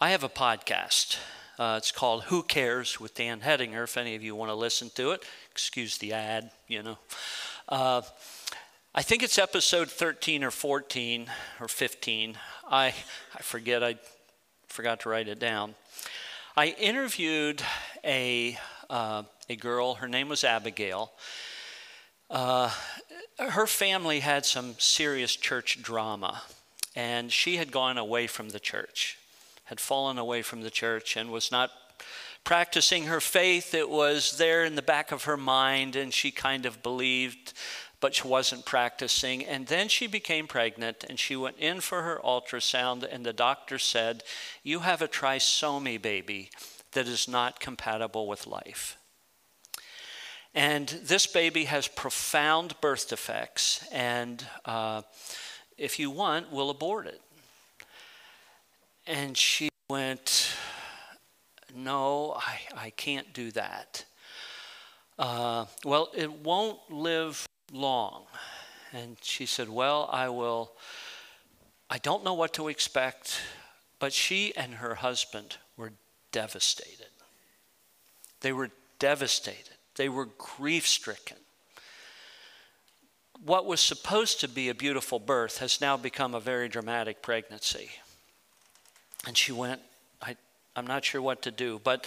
I 0.00 0.10
have 0.10 0.24
a 0.24 0.28
podcast. 0.28 1.18
Uh, 1.58 1.76
it's 1.78 1.92
called 1.92 2.24
Who 2.24 2.42
Cares 2.42 2.98
with 2.98 3.14
Dan 3.14 3.40
Hedinger, 3.40 3.84
if 3.84 3.96
any 3.96 4.14
of 4.14 4.22
you 4.22 4.34
want 4.34 4.50
to 4.50 4.54
listen 4.54 4.90
to 4.96 5.10
it. 5.10 5.24
Excuse 5.50 5.98
the 5.98 6.12
ad, 6.12 6.50
you 6.68 6.82
know. 6.82 6.98
Uh, 7.68 8.02
I 8.94 9.02
think 9.02 9.22
it's 9.22 9.38
episode 9.38 9.90
13 9.90 10.42
or 10.42 10.50
14 10.50 11.26
or 11.60 11.68
15. 11.68 12.38
I, 12.68 12.94
I 13.34 13.42
forget, 13.42 13.82
I 13.82 13.96
forgot 14.68 15.00
to 15.00 15.08
write 15.08 15.28
it 15.28 15.38
down. 15.38 15.74
I 16.56 16.68
interviewed 16.78 17.62
a, 18.04 18.58
uh, 18.88 19.24
a 19.48 19.56
girl, 19.56 19.94
her 19.94 20.08
name 20.08 20.28
was 20.28 20.44
Abigail. 20.44 21.12
Uh, 22.30 22.70
her 23.38 23.66
family 23.66 24.20
had 24.20 24.46
some 24.46 24.76
serious 24.78 25.36
church 25.36 25.82
drama, 25.82 26.42
and 26.96 27.30
she 27.30 27.56
had 27.56 27.70
gone 27.70 27.98
away 27.98 28.26
from 28.26 28.50
the 28.50 28.60
church, 28.60 29.18
had 29.64 29.78
fallen 29.78 30.16
away 30.16 30.42
from 30.42 30.62
the 30.62 30.70
church, 30.70 31.16
and 31.16 31.30
was 31.30 31.52
not 31.52 31.70
practicing 32.44 33.04
her 33.04 33.20
faith. 33.20 33.74
It 33.74 33.90
was 33.90 34.38
there 34.38 34.64
in 34.64 34.74
the 34.74 34.82
back 34.82 35.12
of 35.12 35.24
her 35.24 35.36
mind, 35.36 35.96
and 35.96 36.14
she 36.14 36.30
kind 36.30 36.66
of 36.66 36.82
believed 36.82 37.52
but 38.04 38.14
she 38.16 38.28
wasn't 38.28 38.66
practicing. 38.66 39.42
And 39.46 39.66
then 39.66 39.88
she 39.88 40.06
became 40.06 40.46
pregnant 40.46 41.06
and 41.08 41.18
she 41.18 41.36
went 41.36 41.56
in 41.56 41.80
for 41.80 42.02
her 42.02 42.20
ultrasound, 42.22 43.02
and 43.10 43.24
the 43.24 43.32
doctor 43.32 43.78
said, 43.78 44.22
You 44.62 44.80
have 44.80 45.00
a 45.00 45.08
trisomy 45.08 45.96
baby 46.02 46.50
that 46.92 47.08
is 47.08 47.26
not 47.26 47.60
compatible 47.60 48.28
with 48.28 48.46
life. 48.46 48.98
And 50.54 50.86
this 50.86 51.26
baby 51.26 51.64
has 51.64 51.88
profound 51.88 52.78
birth 52.82 53.08
defects, 53.08 53.88
and 53.90 54.44
uh, 54.66 55.00
if 55.78 55.98
you 55.98 56.10
want, 56.10 56.52
we'll 56.52 56.68
abort 56.68 57.06
it. 57.06 57.22
And 59.06 59.34
she 59.34 59.70
went, 59.88 60.54
No, 61.74 62.34
I, 62.36 62.58
I 62.76 62.90
can't 62.90 63.32
do 63.32 63.50
that. 63.52 64.04
Uh, 65.18 65.64
well, 65.86 66.10
it 66.14 66.30
won't 66.30 66.80
live 66.90 67.48
long? 67.74 68.24
And 68.92 69.16
she 69.22 69.46
said, 69.46 69.68
Well, 69.68 70.08
I 70.12 70.28
will, 70.28 70.72
I 71.90 71.98
don't 71.98 72.24
know 72.24 72.34
what 72.34 72.54
to 72.54 72.68
expect. 72.68 73.40
But 73.98 74.12
she 74.12 74.54
and 74.56 74.74
her 74.74 74.96
husband 74.96 75.56
were 75.76 75.92
devastated. 76.30 77.06
They 78.40 78.52
were 78.52 78.70
devastated. 78.98 79.76
They 79.96 80.08
were 80.08 80.26
grief 80.26 80.86
stricken. 80.86 81.38
what 83.44 83.66
was 83.66 83.80
supposed 83.80 84.40
to 84.40 84.48
be 84.48 84.68
a 84.68 84.74
beautiful 84.74 85.18
birth 85.18 85.58
has 85.58 85.80
now 85.80 85.96
become 85.96 86.34
a 86.34 86.40
very 86.40 86.68
dramatic 86.68 87.22
pregnancy. 87.22 87.90
And 89.26 89.36
she 89.36 89.52
went, 89.52 89.80
I, 90.22 90.36
I'm 90.76 90.86
not 90.86 91.04
sure 91.04 91.22
what 91.22 91.42
to 91.42 91.50
do, 91.50 91.80
but 91.82 92.06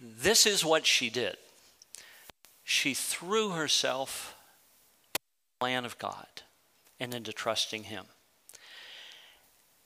this 0.00 0.46
is 0.46 0.64
what 0.64 0.86
she 0.86 1.10
did. 1.10 1.36
She 2.64 2.94
threw 2.94 3.50
herself 3.50 4.34
plan 5.60 5.84
of 5.84 5.98
God 5.98 6.26
and 7.00 7.14
into 7.14 7.32
trusting 7.32 7.84
Him. 7.84 8.06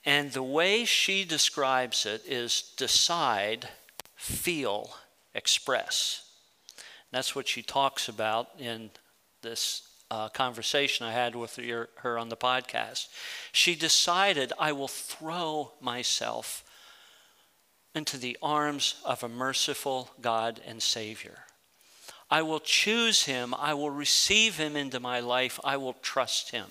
And 0.05 0.33
the 0.33 0.43
way 0.43 0.85
she 0.85 1.25
describes 1.25 2.07
it 2.07 2.23
is 2.27 2.73
decide, 2.77 3.69
feel, 4.17 4.95
express. 5.35 6.31
That's 7.11 7.35
what 7.35 7.49
she 7.49 7.63
talks 7.63 8.09
about 8.09 8.49
in 8.59 8.91
this 9.43 9.83
uh, 10.11 10.29
conversation 10.29 11.07
I 11.07 11.13
had 11.13 11.35
with 11.35 11.57
her, 11.57 11.89
her 11.97 12.19
on 12.19 12.29
the 12.29 12.37
podcast. 12.37 13.09
She 13.53 13.75
decided, 13.75 14.53
I 14.59 14.73
will 14.73 14.89
throw 14.89 15.73
myself 15.81 16.65
into 17.95 18.17
the 18.17 18.37
arms 18.43 18.95
of 19.05 19.23
a 19.23 19.29
merciful 19.29 20.11
God 20.21 20.61
and 20.67 20.83
Savior. 20.83 21.41
I 22.31 22.43
will 22.43 22.61
choose 22.61 23.25
him. 23.25 23.55
I 23.55 23.75
will 23.75 23.91
receive 23.91 24.57
him 24.57 24.77
into 24.77 25.01
my 25.01 25.21
life. 25.21 25.59
I 25.65 25.77
will 25.77 25.95
trust 25.95 26.51
him. 26.51 26.67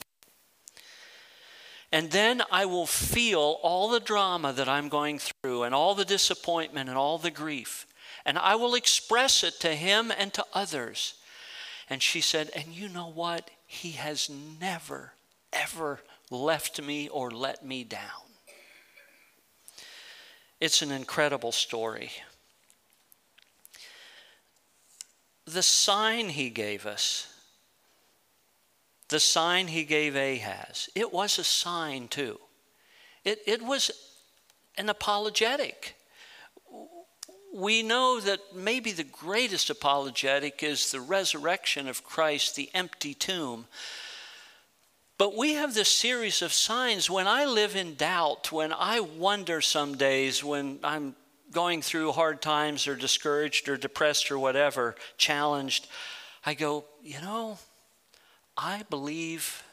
And 1.92 2.12
then 2.12 2.44
I 2.52 2.66
will 2.66 2.86
feel 2.86 3.60
all 3.64 3.90
the 3.90 4.00
drama 4.00 4.54
that 4.54 4.68
I'm 4.68 4.90
going 4.90 5.20
through 5.20 5.64
and 5.64 5.74
all 5.74 5.96
the 5.96 6.06
disappointment 6.06 6.90
and 6.90 6.98
all 6.98 7.18
the 7.18 7.32
grief. 7.32 7.88
And 8.26 8.38
I 8.38 8.56
will 8.56 8.76
express 8.76 9.44
it 9.44 9.60
to 9.62 9.74
him 9.74 10.12
and 10.16 10.34
to 10.34 10.46
others. 10.54 11.16
And 11.90 12.04
she 12.04 12.20
said, 12.20 12.52
And 12.54 12.68
you 12.68 12.90
know 12.90 13.10
what? 13.10 13.50
He 13.66 13.92
has 13.92 14.30
never, 14.30 15.14
ever 15.54 16.02
left 16.30 16.82
me 16.82 17.08
or 17.08 17.32
let 17.32 17.66
me 17.66 17.84
down. 17.86 18.28
It's 20.60 20.82
an 20.82 20.92
incredible 20.92 21.52
story. 21.52 22.12
The 25.48 25.64
sign 25.64 26.30
he 26.30 26.50
gave 26.50 26.86
us, 26.86 27.28
the 29.10 29.20
sign 29.20 29.68
he 29.68 29.86
gave 29.86 30.16
Ahaz, 30.16 30.90
it 30.94 31.14
was 31.14 31.40
a 31.40 31.44
sign 31.44 32.10
too. 32.10 32.40
It, 33.24 33.40
it 33.48 33.62
was 33.62 33.90
an 34.78 34.90
apologetic 34.90 35.98
we 37.58 37.82
know 37.82 38.20
that 38.20 38.40
maybe 38.56 38.92
the 38.92 39.04
greatest 39.04 39.72
apologetic 39.72 40.62
is 40.62 40.92
the 40.92 41.02
resurrection 41.02 41.88
of 41.88 42.04
Christ, 42.04 42.56
the 42.56 42.70
empty 42.74 43.16
tomb. 43.16 43.66
But 45.18 45.36
we 45.36 45.54
have 45.54 45.74
this 45.74 45.90
series 45.90 46.44
of 46.44 46.54
signs. 46.54 47.10
When 47.10 47.28
I 47.28 47.46
live 47.46 47.76
in 47.76 47.96
doubt, 47.96 48.52
when 48.52 48.72
I 48.72 49.00
wonder 49.00 49.60
some 49.62 49.98
days, 49.98 50.44
when 50.44 50.80
I'm 50.84 51.16
going 51.52 51.82
through 51.82 52.12
hard 52.12 52.42
times 52.42 52.88
or 52.88 52.96
discouraged 52.96 53.70
or 53.70 53.78
depressed 53.78 54.32
or 54.32 54.40
whatever, 54.40 54.96
challenged, 55.18 55.88
I 56.46 56.54
go, 56.54 56.86
you 57.04 57.20
know, 57.22 57.58
I 58.56 58.84
believe 58.90 59.64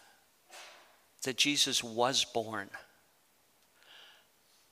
that 1.24 1.36
Jesus 1.36 1.82
was 1.82 2.24
born 2.24 2.68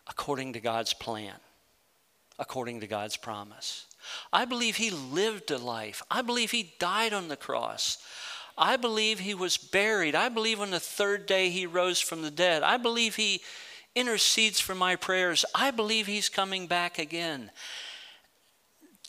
according 0.07 0.53
to 0.53 0.61
God's 0.61 0.93
plan 0.93 1.35
according 2.43 2.81
to 2.81 2.87
God's 2.87 3.17
promise. 3.17 3.87
I 4.33 4.45
believe 4.45 4.77
he 4.77 4.91
lived 4.91 5.51
a 5.53 5.59
life. 5.59 6.03
I 6.11 6.23
believe 6.23 6.51
he 6.51 6.75
died 6.81 7.13
on 7.13 7.29
the 7.29 7.37
cross. 7.37 7.99
I 8.59 8.77
believe 8.77 9.21
he 9.21 9.35
was 9.35 9.57
buried. 9.57 10.17
I 10.17 10.29
believe 10.29 10.61
on 10.61 10.71
the 10.71 10.81
third 10.81 11.27
day 11.27 11.51
he 11.51 11.67
rose 11.67 12.01
from 12.01 12.23
the 12.23 12.31
dead. 12.31 12.65
I 12.65 12.79
believe 12.79 13.15
he 13.15 13.43
intercedes 13.95 14.61
for 14.61 14.74
my 14.74 14.97
prayers. 14.97 15.45
I 15.55 15.70
believe 15.70 16.07
he's 16.07 16.28
coming 16.28 16.66
back 16.66 16.99
again. 16.99 17.51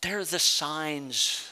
They're 0.02 0.26
the 0.26 0.40
signs 0.40 1.50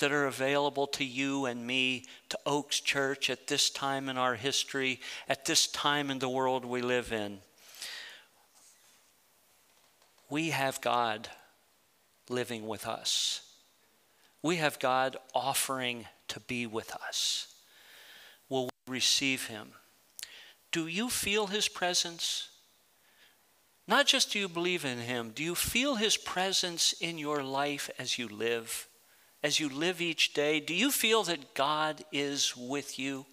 that 0.00 0.12
are 0.12 0.26
available 0.26 0.86
to 0.86 1.04
you 1.04 1.46
and 1.46 1.66
me, 1.66 2.04
to 2.28 2.38
Oaks 2.46 2.80
Church 2.80 3.30
at 3.30 3.48
this 3.48 3.68
time 3.68 4.08
in 4.08 4.16
our 4.16 4.36
history, 4.36 5.00
at 5.28 5.44
this 5.44 5.66
time 5.66 6.10
in 6.10 6.20
the 6.20 6.28
world 6.28 6.64
we 6.64 6.82
live 6.82 7.12
in 7.12 7.40
we 10.30 10.50
have 10.50 10.80
God 10.80 11.28
living 12.28 12.66
with 12.66 12.86
us. 12.86 13.40
We 14.42 14.56
have 14.56 14.78
God 14.78 15.16
offering 15.34 16.06
to 16.28 16.40
be 16.40 16.66
with 16.66 16.94
us. 16.94 17.46
Will 18.48 18.64
we 18.64 18.94
receive 18.94 19.46
Him? 19.46 19.72
Do 20.72 20.86
you 20.86 21.08
feel 21.08 21.46
His 21.46 21.68
presence? 21.68 22.48
Not 23.86 24.06
just 24.06 24.32
do 24.32 24.38
you 24.38 24.48
believe 24.48 24.84
in 24.84 24.98
Him, 24.98 25.32
do 25.34 25.42
you 25.42 25.54
feel 25.54 25.96
His 25.96 26.16
presence 26.16 26.94
in 27.00 27.18
your 27.18 27.42
life 27.42 27.90
as 27.98 28.18
you 28.18 28.28
live? 28.28 28.88
As 29.42 29.60
you 29.60 29.68
live 29.68 30.00
each 30.00 30.34
day, 30.34 30.60
do 30.60 30.74
you 30.74 30.90
feel 30.90 31.22
that 31.24 31.54
God 31.54 32.04
is 32.12 32.56
with 32.56 32.98
you? 32.98 33.24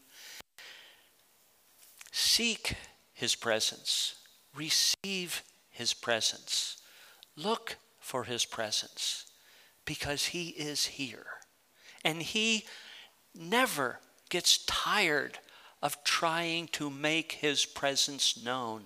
Seek 2.11 2.75
His 3.13 3.35
presence, 3.35 4.15
receive 4.55 5.43
His 5.71 5.93
presence. 5.93 6.77
Look 7.35 7.77
for 7.99 8.23
his 8.23 8.45
presence 8.45 9.25
because 9.83 10.27
he 10.27 10.49
is 10.49 10.85
here. 10.85 11.25
And 12.03 12.21
he 12.21 12.65
never 13.33 13.99
gets 14.29 14.59
tired 14.65 15.39
of 15.85 16.03
trying 16.03 16.67
to 16.67 16.89
make 16.89 17.33
his 17.33 17.63
presence 17.63 18.43
known. 18.43 18.85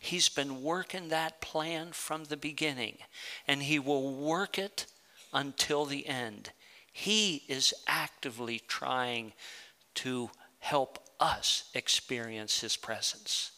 He's 0.00 0.28
been 0.28 0.60
working 0.60 1.06
that 1.06 1.40
plan 1.40 1.92
from 1.92 2.24
the 2.24 2.36
beginning, 2.36 2.98
and 3.46 3.62
he 3.62 3.78
will 3.78 4.12
work 4.12 4.58
it 4.58 4.86
until 5.32 5.84
the 5.84 6.04
end. 6.08 6.50
He 6.92 7.44
is 7.46 7.72
actively 7.86 8.60
trying 8.66 9.34
to 9.94 10.30
help 10.58 10.98
us 11.20 11.70
experience 11.74 12.60
his 12.60 12.76
presence. 12.76 13.52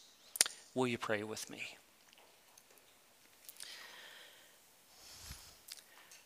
Will 0.75 0.85
you 0.85 0.99
pray 0.99 1.23
with 1.23 1.49
me? 1.49 1.63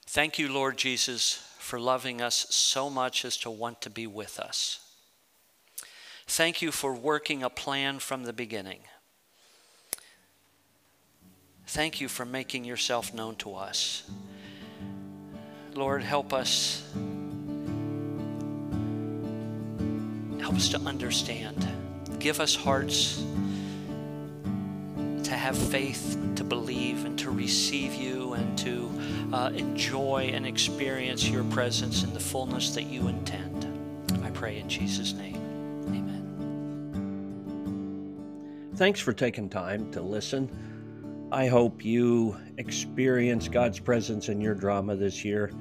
Thank 0.07 0.37
you, 0.37 0.51
Lord 0.51 0.77
Jesus, 0.77 1.41
for 1.57 1.79
loving 1.79 2.21
us 2.21 2.47
so 2.49 2.89
much 2.89 3.23
as 3.23 3.37
to 3.37 3.49
want 3.49 3.79
to 3.83 3.89
be 3.89 4.07
with 4.07 4.41
us. 4.41 4.81
Thank 6.29 6.61
you 6.61 6.71
for 6.71 6.93
working 6.93 7.41
a 7.41 7.49
plan 7.49 7.97
from 7.97 8.23
the 8.23 8.31
beginning. 8.31 8.81
Thank 11.65 11.99
you 11.99 12.07
for 12.07 12.23
making 12.23 12.65
yourself 12.65 13.11
known 13.15 13.35
to 13.37 13.55
us. 13.55 14.07
Lord, 15.73 16.03
help 16.03 16.31
us. 16.31 16.87
Help 20.39 20.53
us 20.53 20.69
to 20.69 20.77
understand. 20.81 21.67
Give 22.19 22.39
us 22.39 22.55
hearts 22.55 23.23
to 25.23 25.31
have 25.31 25.57
faith, 25.57 26.15
to 26.35 26.43
believe, 26.43 27.05
and 27.05 27.17
to 27.17 27.31
receive 27.31 27.95
you, 27.95 28.33
and 28.33 28.55
to 28.59 28.91
uh, 29.33 29.49
enjoy 29.55 30.29
and 30.31 30.45
experience 30.45 31.27
your 31.27 31.43
presence 31.45 32.03
in 32.03 32.13
the 32.13 32.19
fullness 32.19 32.75
that 32.75 32.83
you 32.83 33.07
intend. 33.07 33.65
I 34.23 34.29
pray 34.29 34.59
in 34.59 34.69
Jesus' 34.69 35.13
name. 35.13 35.38
Thanks 38.79 39.01
for 39.01 39.11
taking 39.11 39.49
time 39.49 39.91
to 39.91 40.01
listen. 40.01 41.27
I 41.33 41.47
hope 41.47 41.83
you 41.83 42.37
experience 42.57 43.49
God's 43.49 43.77
presence 43.77 44.29
in 44.29 44.39
your 44.39 44.55
drama 44.55 44.95
this 44.95 45.25
year. 45.25 45.51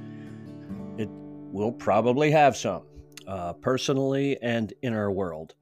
It 0.98 1.08
will 1.10 1.72
probably 1.72 2.30
have 2.30 2.56
some, 2.56 2.84
uh, 3.26 3.54
personally 3.54 4.40
and 4.40 4.72
in 4.82 4.94
our 4.94 5.10
world. 5.10 5.56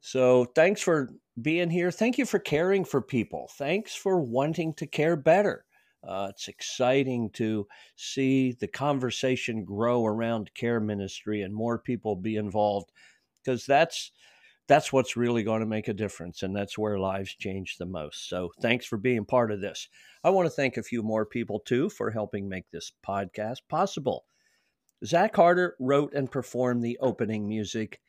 So, 0.00 0.46
thanks 0.54 0.80
for 0.80 1.10
being 1.42 1.68
here. 1.68 1.90
Thank 1.90 2.16
you 2.16 2.24
for 2.24 2.38
caring 2.38 2.86
for 2.86 3.02
people. 3.02 3.50
Thanks 3.58 3.94
for 3.94 4.18
wanting 4.18 4.72
to 4.76 4.86
care 4.86 5.16
better. 5.16 5.66
Uh, 6.02 6.28
it's 6.30 6.48
exciting 6.48 7.28
to 7.32 7.68
see 7.96 8.52
the 8.52 8.68
conversation 8.68 9.66
grow 9.66 10.06
around 10.06 10.54
care 10.54 10.80
ministry 10.80 11.42
and 11.42 11.54
more 11.54 11.78
people 11.78 12.16
be 12.16 12.36
involved 12.36 12.90
because 13.44 13.66
that's 13.66 14.12
that's 14.70 14.92
what's 14.92 15.16
really 15.16 15.42
going 15.42 15.58
to 15.58 15.66
make 15.66 15.88
a 15.88 15.92
difference 15.92 16.44
and 16.44 16.54
that's 16.54 16.78
where 16.78 16.96
lives 16.96 17.34
change 17.34 17.76
the 17.76 17.86
most. 17.86 18.28
So 18.28 18.52
thanks 18.62 18.86
for 18.86 18.96
being 18.96 19.24
part 19.24 19.50
of 19.50 19.60
this. 19.60 19.88
I 20.22 20.30
want 20.30 20.46
to 20.46 20.50
thank 20.50 20.76
a 20.76 20.82
few 20.84 21.02
more 21.02 21.26
people 21.26 21.58
too 21.58 21.90
for 21.90 22.12
helping 22.12 22.48
make 22.48 22.70
this 22.70 22.92
podcast 23.04 23.62
possible. 23.68 24.26
Zach 25.04 25.34
Harder 25.34 25.74
wrote 25.80 26.14
and 26.14 26.30
performed 26.30 26.84
the 26.84 26.96
opening 27.00 27.48
music, 27.48 28.00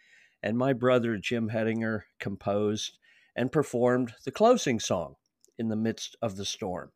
and 0.43 0.55
my 0.55 0.71
brother 0.71 1.17
Jim 1.17 1.49
Hedinger 1.49 2.01
composed 2.19 2.99
and 3.35 3.51
performed 3.51 4.13
the 4.23 4.31
closing 4.31 4.79
song 4.79 5.15
in 5.57 5.69
the 5.69 5.75
midst 5.75 6.15
of 6.21 6.35
the 6.35 6.45
storm. 6.45 6.91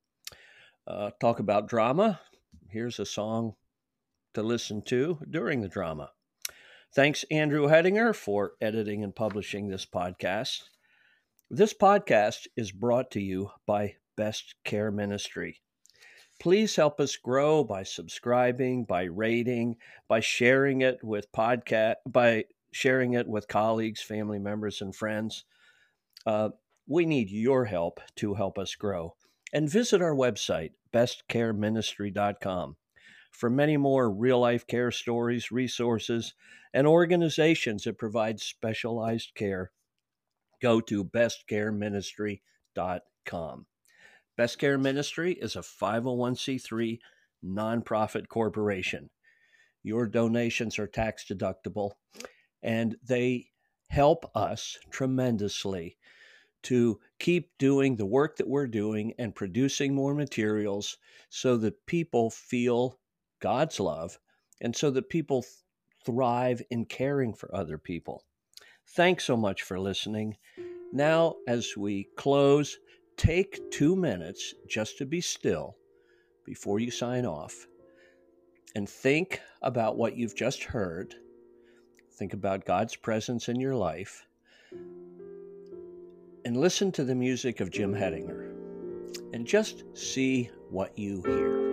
Uh, 0.85 1.09
talk 1.19 1.39
about 1.39 1.67
drama. 1.67 2.19
Here's 2.69 2.99
a 2.99 3.05
song 3.05 3.55
to 4.35 4.43
listen 4.43 4.83
to 4.83 5.17
during 5.27 5.61
the 5.61 5.69
drama. 5.69 6.11
Thanks, 6.95 7.25
Andrew 7.29 7.67
Hedinger, 7.67 8.15
for 8.15 8.53
editing 8.61 9.03
and 9.03 9.13
publishing 9.13 9.67
this 9.67 9.85
podcast. 9.85 10.69
This 11.49 11.73
podcast 11.73 12.47
is 12.55 12.71
brought 12.71 13.11
to 13.11 13.19
you 13.19 13.51
by 13.65 13.95
Best 14.15 14.55
Care 14.63 14.91
Ministry. 14.91 15.59
Please 16.39 16.77
help 16.77 17.01
us 17.01 17.17
grow 17.17 17.65
by 17.65 17.83
subscribing, 17.83 18.85
by 18.85 19.03
rating, 19.03 19.75
by 20.07 20.21
sharing 20.21 20.79
it 20.79 21.03
with 21.03 21.29
podcast, 21.33 21.95
by 22.07 22.45
sharing 22.71 23.11
it 23.11 23.27
with 23.27 23.49
colleagues, 23.49 24.01
family 24.01 24.39
members, 24.39 24.81
and 24.81 24.95
friends. 24.95 25.43
Uh, 26.25 26.51
we 26.87 27.05
need 27.05 27.29
your 27.29 27.65
help 27.65 27.99
to 28.15 28.35
help 28.35 28.57
us 28.57 28.73
grow. 28.73 29.17
And 29.51 29.69
visit 29.69 30.01
our 30.01 30.15
website, 30.15 30.71
bestcareministry.com, 30.93 32.77
for 33.35 33.49
many 33.49 33.77
more 33.77 34.09
real 34.09 34.39
life 34.39 34.65
care 34.65 34.91
stories, 34.91 35.51
resources, 35.51 36.33
and 36.73 36.87
organizations 36.87 37.83
that 37.83 37.97
provide 37.97 38.39
specialized 38.39 39.33
care. 39.35 39.71
Go 40.61 40.79
to 40.81 41.03
bestcareministry.com. 41.03 43.65
Best 44.37 44.59
Care 44.59 44.77
Ministry 44.77 45.31
is 45.33 45.55
a 45.55 45.59
501c3 45.59 46.99
nonprofit 47.45 48.27
corporation. 48.27 49.09
Your 49.83 50.07
donations 50.07 50.79
are 50.79 50.87
tax 50.87 51.25
deductible 51.25 51.91
and 52.63 52.95
they 53.07 53.49
help 53.89 54.25
us 54.35 54.79
tremendously 54.89 55.97
to 56.63 56.99
keep 57.19 57.51
doing 57.59 57.95
the 57.95 58.05
work 58.05 58.37
that 58.37 58.47
we're 58.47 58.65
doing 58.65 59.13
and 59.19 59.35
producing 59.35 59.93
more 59.93 60.15
materials 60.15 60.97
so 61.29 61.57
that 61.57 61.85
people 61.85 62.31
feel 62.31 62.97
God's 63.39 63.79
love 63.79 64.17
and 64.61 64.75
so 64.75 64.89
that 64.91 65.09
people 65.09 65.45
thrive 66.05 66.61
in 66.69 66.85
caring 66.85 67.33
for 67.33 67.53
other 67.53 67.77
people. 67.77 68.23
Thanks 68.89 69.23
so 69.23 69.35
much 69.35 69.63
for 69.63 69.79
listening. 69.79 70.37
Now, 70.93 71.35
as 71.47 71.75
we 71.75 72.07
close, 72.15 72.77
take 73.17 73.59
two 73.71 73.95
minutes 73.95 74.53
just 74.69 74.97
to 74.99 75.05
be 75.05 75.21
still 75.21 75.75
before 76.45 76.79
you 76.79 76.91
sign 76.91 77.25
off 77.25 77.67
and 78.75 78.87
think 78.87 79.41
about 79.61 79.97
what 79.97 80.15
you've 80.15 80.35
just 80.35 80.63
heard. 80.63 81.15
Think 82.13 82.33
about 82.33 82.65
God's 82.65 82.95
presence 82.95 83.49
in 83.49 83.59
your 83.59 83.75
life 83.75 84.25
and 86.45 86.55
listen 86.55 86.91
to 86.93 87.03
the 87.03 87.15
music 87.15 87.59
of 87.59 87.71
Jim 87.71 87.93
Hedinger 87.93 88.53
and 89.33 89.45
just 89.45 89.83
see 89.97 90.49
what 90.69 90.97
you 90.97 91.21
hear. 91.23 91.64